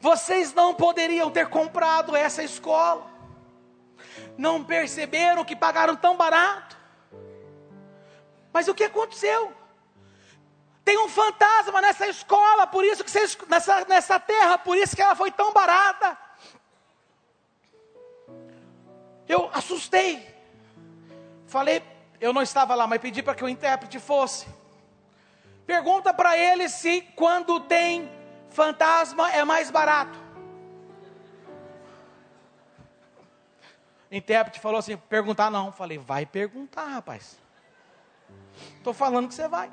[0.00, 3.11] vocês não poderiam ter comprado essa escola
[4.36, 6.76] não perceberam que pagaram tão barato.
[8.52, 9.52] Mas o que aconteceu?
[10.84, 15.02] Tem um fantasma nessa escola, por isso que você, nessa, nessa terra, por isso que
[15.02, 16.18] ela foi tão barata.
[19.28, 20.28] Eu assustei.
[21.46, 21.82] Falei,
[22.20, 24.46] eu não estava lá, mas pedi para que o intérprete fosse.
[25.66, 28.10] Pergunta para ele se quando tem
[28.50, 30.21] fantasma é mais barato.
[34.16, 35.72] Intérprete falou assim: perguntar não.
[35.72, 37.38] Falei, vai perguntar, rapaz.
[38.76, 39.70] Estou falando que você vai.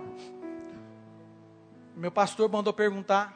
[1.95, 3.33] Meu pastor mandou perguntar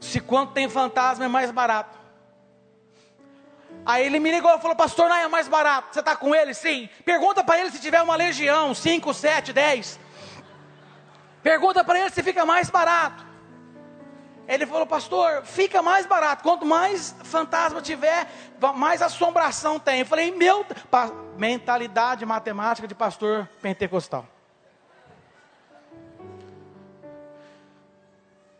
[0.00, 1.98] se quanto tem fantasma é mais barato.
[3.86, 5.88] Aí ele me ligou e falou: Pastor, não é mais barato.
[5.92, 6.52] Você está com ele?
[6.54, 6.88] Sim.
[7.04, 10.00] Pergunta para ele se tiver uma legião, 5, 7, 10.
[11.42, 13.29] Pergunta para ele se fica mais barato.
[14.50, 16.42] Ele falou, pastor, fica mais barato.
[16.42, 18.28] Quanto mais fantasma tiver,
[18.74, 20.00] mais assombração tem.
[20.00, 20.66] Eu falei, meu,
[21.38, 24.26] mentalidade matemática de pastor pentecostal.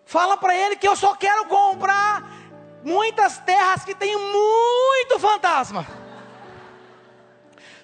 [0.07, 2.25] Fala para ele que eu só quero comprar
[2.85, 5.85] muitas terras que tem muito fantasma.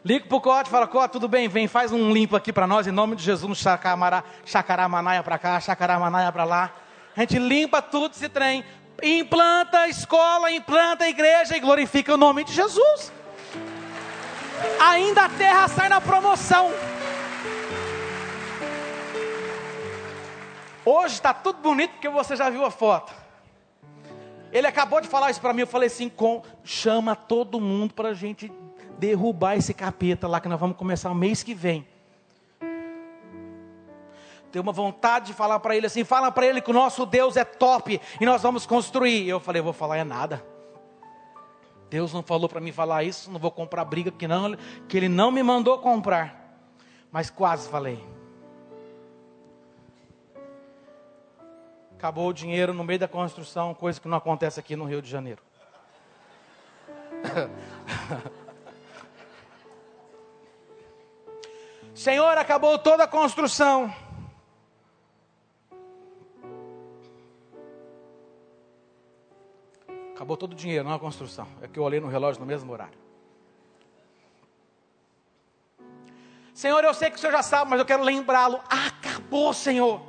[0.05, 2.93] Liga pro Cote, fala, Cote, tudo bem, vem, faz um limpo aqui para nós, em
[2.93, 6.86] nome de Jesus, no Chacará, Manaia para cá, Chacará, Manaia para lá.
[7.17, 8.63] A gente limpa tudo esse trem,
[9.03, 13.11] implanta a escola, implanta a igreja e glorifica o nome de Jesus.
[14.79, 16.71] Ainda a terra sai na promoção.
[20.85, 23.15] Hoje está tudo bonito porque você já viu a foto.
[24.53, 25.63] Ele acabou de falar isso para mim.
[25.63, 28.53] Eu falei assim: com, chama todo mundo para a gente
[28.99, 31.87] derrubar esse capeta lá que nós vamos começar o mês que vem.
[34.51, 37.37] Tenho uma vontade de falar para ele assim: fala para ele que o nosso Deus
[37.37, 39.29] é top e nós vamos construir.
[39.29, 40.45] Eu falei: vou falar é nada.
[41.89, 44.57] Deus não falou para mim falar isso, não vou comprar briga que não,
[44.89, 46.45] que ele não me mandou comprar.
[47.13, 48.03] Mas quase falei.
[51.97, 55.09] Acabou o dinheiro no meio da construção, coisa que não acontece aqui no Rio de
[55.09, 55.41] Janeiro.
[61.95, 63.91] Senhor, acabou toda a construção.
[70.17, 71.47] Acabou todo o dinheiro, não a construção.
[71.61, 72.99] É que eu olhei no relógio no mesmo horário.
[76.55, 78.59] Senhor, eu sei que o Senhor já sabe, mas eu quero lembrá-lo.
[78.67, 80.01] Acabou, Senhor.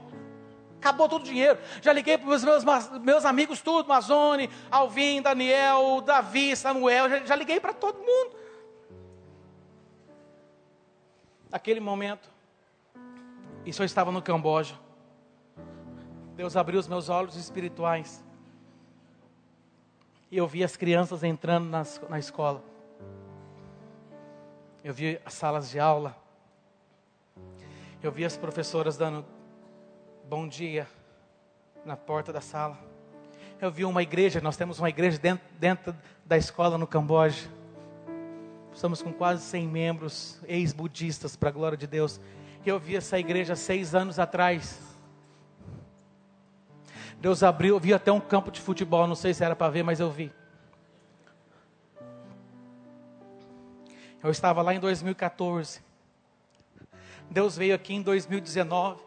[0.77, 1.59] Acabou todo o dinheiro.
[1.81, 2.63] Já liguei para os meus,
[3.01, 7.09] meus amigos, tudo: Mazone, Alvin, Daniel, Davi, Samuel.
[7.09, 8.33] Já, já liguei para todo mundo.
[11.49, 12.29] Naquele momento,
[13.65, 14.79] isso eu estava no Camboja.
[16.33, 18.25] Deus abriu os meus olhos espirituais.
[20.29, 22.61] E eu vi as crianças entrando nas, na escola.
[24.83, 26.15] Eu vi as salas de aula.
[28.03, 29.25] Eu vi as professoras dando
[30.27, 30.85] bom dia
[31.85, 32.77] na porta da sala.
[33.61, 37.49] Eu vi uma igreja, nós temos uma igreja dentro, dentro da escola no Camboja.
[38.73, 42.19] Estamos com quase 100 membros, ex-budistas, para a glória de Deus.
[42.65, 44.86] Eu vi essa igreja seis anos atrás.
[47.19, 49.83] Deus abriu, eu vi até um campo de futebol, não sei se era para ver,
[49.83, 50.31] mas eu vi.
[54.23, 55.81] Eu estava lá em 2014.
[57.29, 59.03] Deus veio aqui em 2019,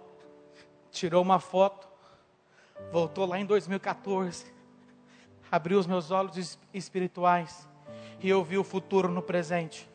[0.91, 1.89] tirou uma foto,
[2.93, 4.45] voltou lá em 2014,
[5.51, 7.69] abriu os meus olhos espirituais
[8.21, 9.89] e eu vi o futuro no presente.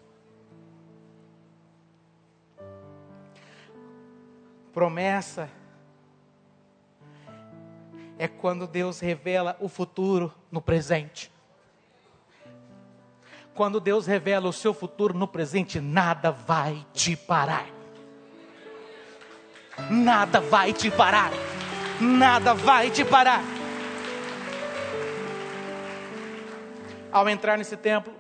[4.74, 5.50] Promessa
[8.18, 11.32] é quando Deus revela o futuro no presente.
[13.54, 17.68] Quando Deus revela o seu futuro no presente, nada vai te parar.
[19.90, 21.32] Nada vai te parar.
[22.00, 23.42] Nada vai te parar.
[27.12, 28.14] Ao entrar nesse templo,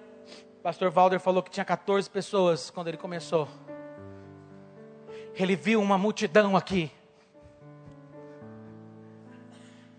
[0.63, 3.47] pastor Valder falou que tinha 14 pessoas quando ele começou.
[5.33, 6.89] Ele viu uma multidão aqui.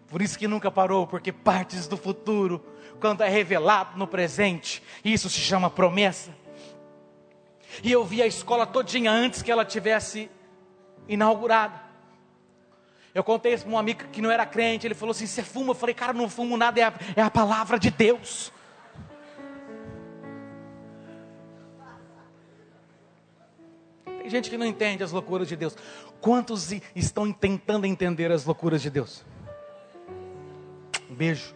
[0.09, 2.65] Por isso que nunca parou, porque partes do futuro,
[3.01, 6.31] quando é revelado no presente, isso se chama promessa.
[7.83, 10.31] E eu vi a escola todinha antes que ela tivesse
[11.09, 11.81] inaugurada.
[13.15, 15.71] Eu contei isso para um amigo que não era crente, ele falou assim: Você fuma?
[15.71, 18.53] Eu falei, cara, não fumo nada, é a, é a palavra de Deus.
[24.05, 25.77] Tem gente que não entende as loucuras de Deus.
[26.21, 29.25] Quantos estão tentando entender as loucuras de Deus?
[31.17, 31.55] Beijo.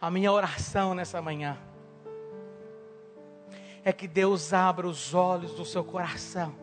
[0.00, 1.58] A minha oração nessa manhã
[3.84, 6.54] é que Deus abra os olhos do seu coração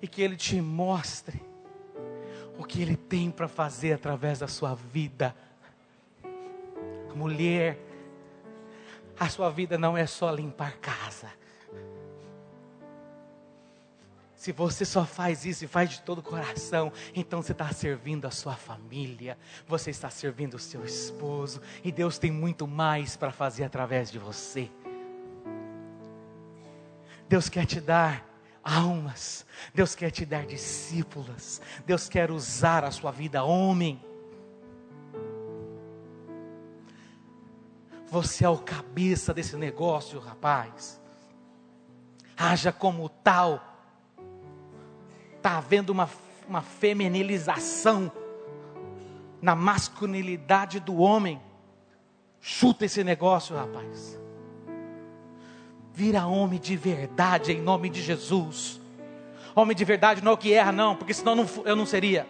[0.00, 1.42] e que Ele te mostre
[2.56, 5.34] o que Ele tem para fazer através da sua vida.
[7.12, 7.78] Mulher,
[9.18, 11.39] a sua vida não é só limpar casa.
[14.40, 18.24] Se você só faz isso e faz de todo o coração, então você está servindo
[18.24, 19.36] a sua família,
[19.66, 24.18] você está servindo o seu esposo, e Deus tem muito mais para fazer através de
[24.18, 24.70] você.
[27.28, 28.26] Deus quer te dar
[28.64, 29.44] almas.
[29.74, 31.60] Deus quer te dar discípulas.
[31.84, 34.02] Deus quer usar a sua vida, homem.
[38.08, 40.98] Você é o cabeça desse negócio, rapaz.
[42.34, 43.66] Haja como tal.
[45.40, 46.06] Está havendo uma,
[46.46, 48.12] uma feminilização
[49.40, 51.40] na masculinidade do homem.
[52.42, 54.20] Chuta esse negócio, rapaz.
[55.94, 58.78] Vira homem de verdade em nome de Jesus.
[59.56, 62.26] Homem de verdade não é o que erra, não, porque senão não, eu não seria.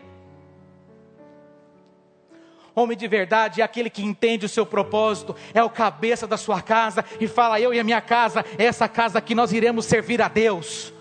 [2.73, 6.63] Homem de verdade é aquele que entende o seu propósito, é o cabeça da sua
[6.63, 10.23] casa e fala: Eu e a minha casa, é essa casa que nós iremos servir
[10.23, 10.93] a Deus.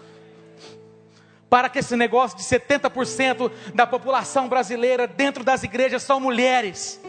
[1.49, 7.01] Para que esse negócio de 70% da população brasileira dentro das igrejas são mulheres.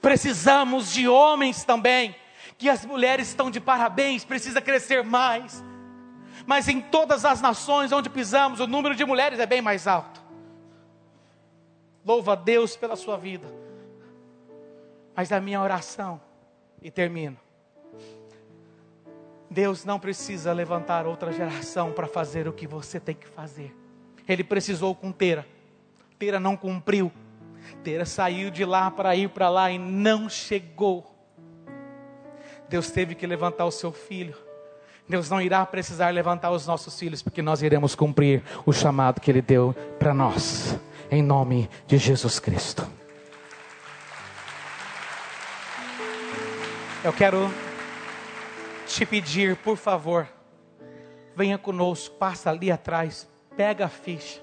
[0.00, 2.14] Precisamos de homens também
[2.58, 5.62] que as mulheres estão de parabéns, precisa crescer mais.
[6.46, 10.22] Mas em todas as nações onde pisamos, o número de mulheres é bem mais alto.
[12.04, 13.52] Louva a Deus pela sua vida.
[15.14, 16.20] Mas a minha oração,
[16.80, 17.45] e termino.
[19.56, 23.74] Deus não precisa levantar outra geração para fazer o que você tem que fazer.
[24.28, 25.46] Ele precisou com Tera.
[26.18, 27.10] Tera não cumpriu.
[27.82, 31.10] Tera saiu de lá para ir para lá e não chegou.
[32.68, 34.36] Deus teve que levantar o seu filho.
[35.08, 39.30] Deus não irá precisar levantar os nossos filhos, porque nós iremos cumprir o chamado que
[39.30, 40.78] Ele deu para nós,
[41.10, 42.86] em nome de Jesus Cristo.
[47.02, 47.50] Eu quero
[48.86, 50.28] te pedir, por favor,
[51.34, 54.40] venha conosco, passa ali atrás, pega a ficha.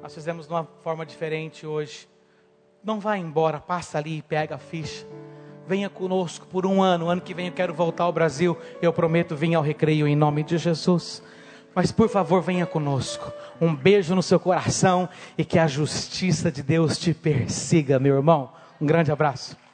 [0.00, 2.08] Nós fizemos de uma forma diferente hoje.
[2.82, 5.06] Não vá embora, passa ali e pega a ficha
[5.68, 7.10] venha conosco por um ano.
[7.10, 8.56] Ano que vem eu quero voltar ao Brasil.
[8.80, 11.22] Eu prometo vir ao recreio em nome de Jesus.
[11.74, 13.30] Mas por favor, venha conosco.
[13.60, 18.50] Um beijo no seu coração e que a justiça de Deus te persiga, meu irmão.
[18.80, 19.67] Um grande abraço.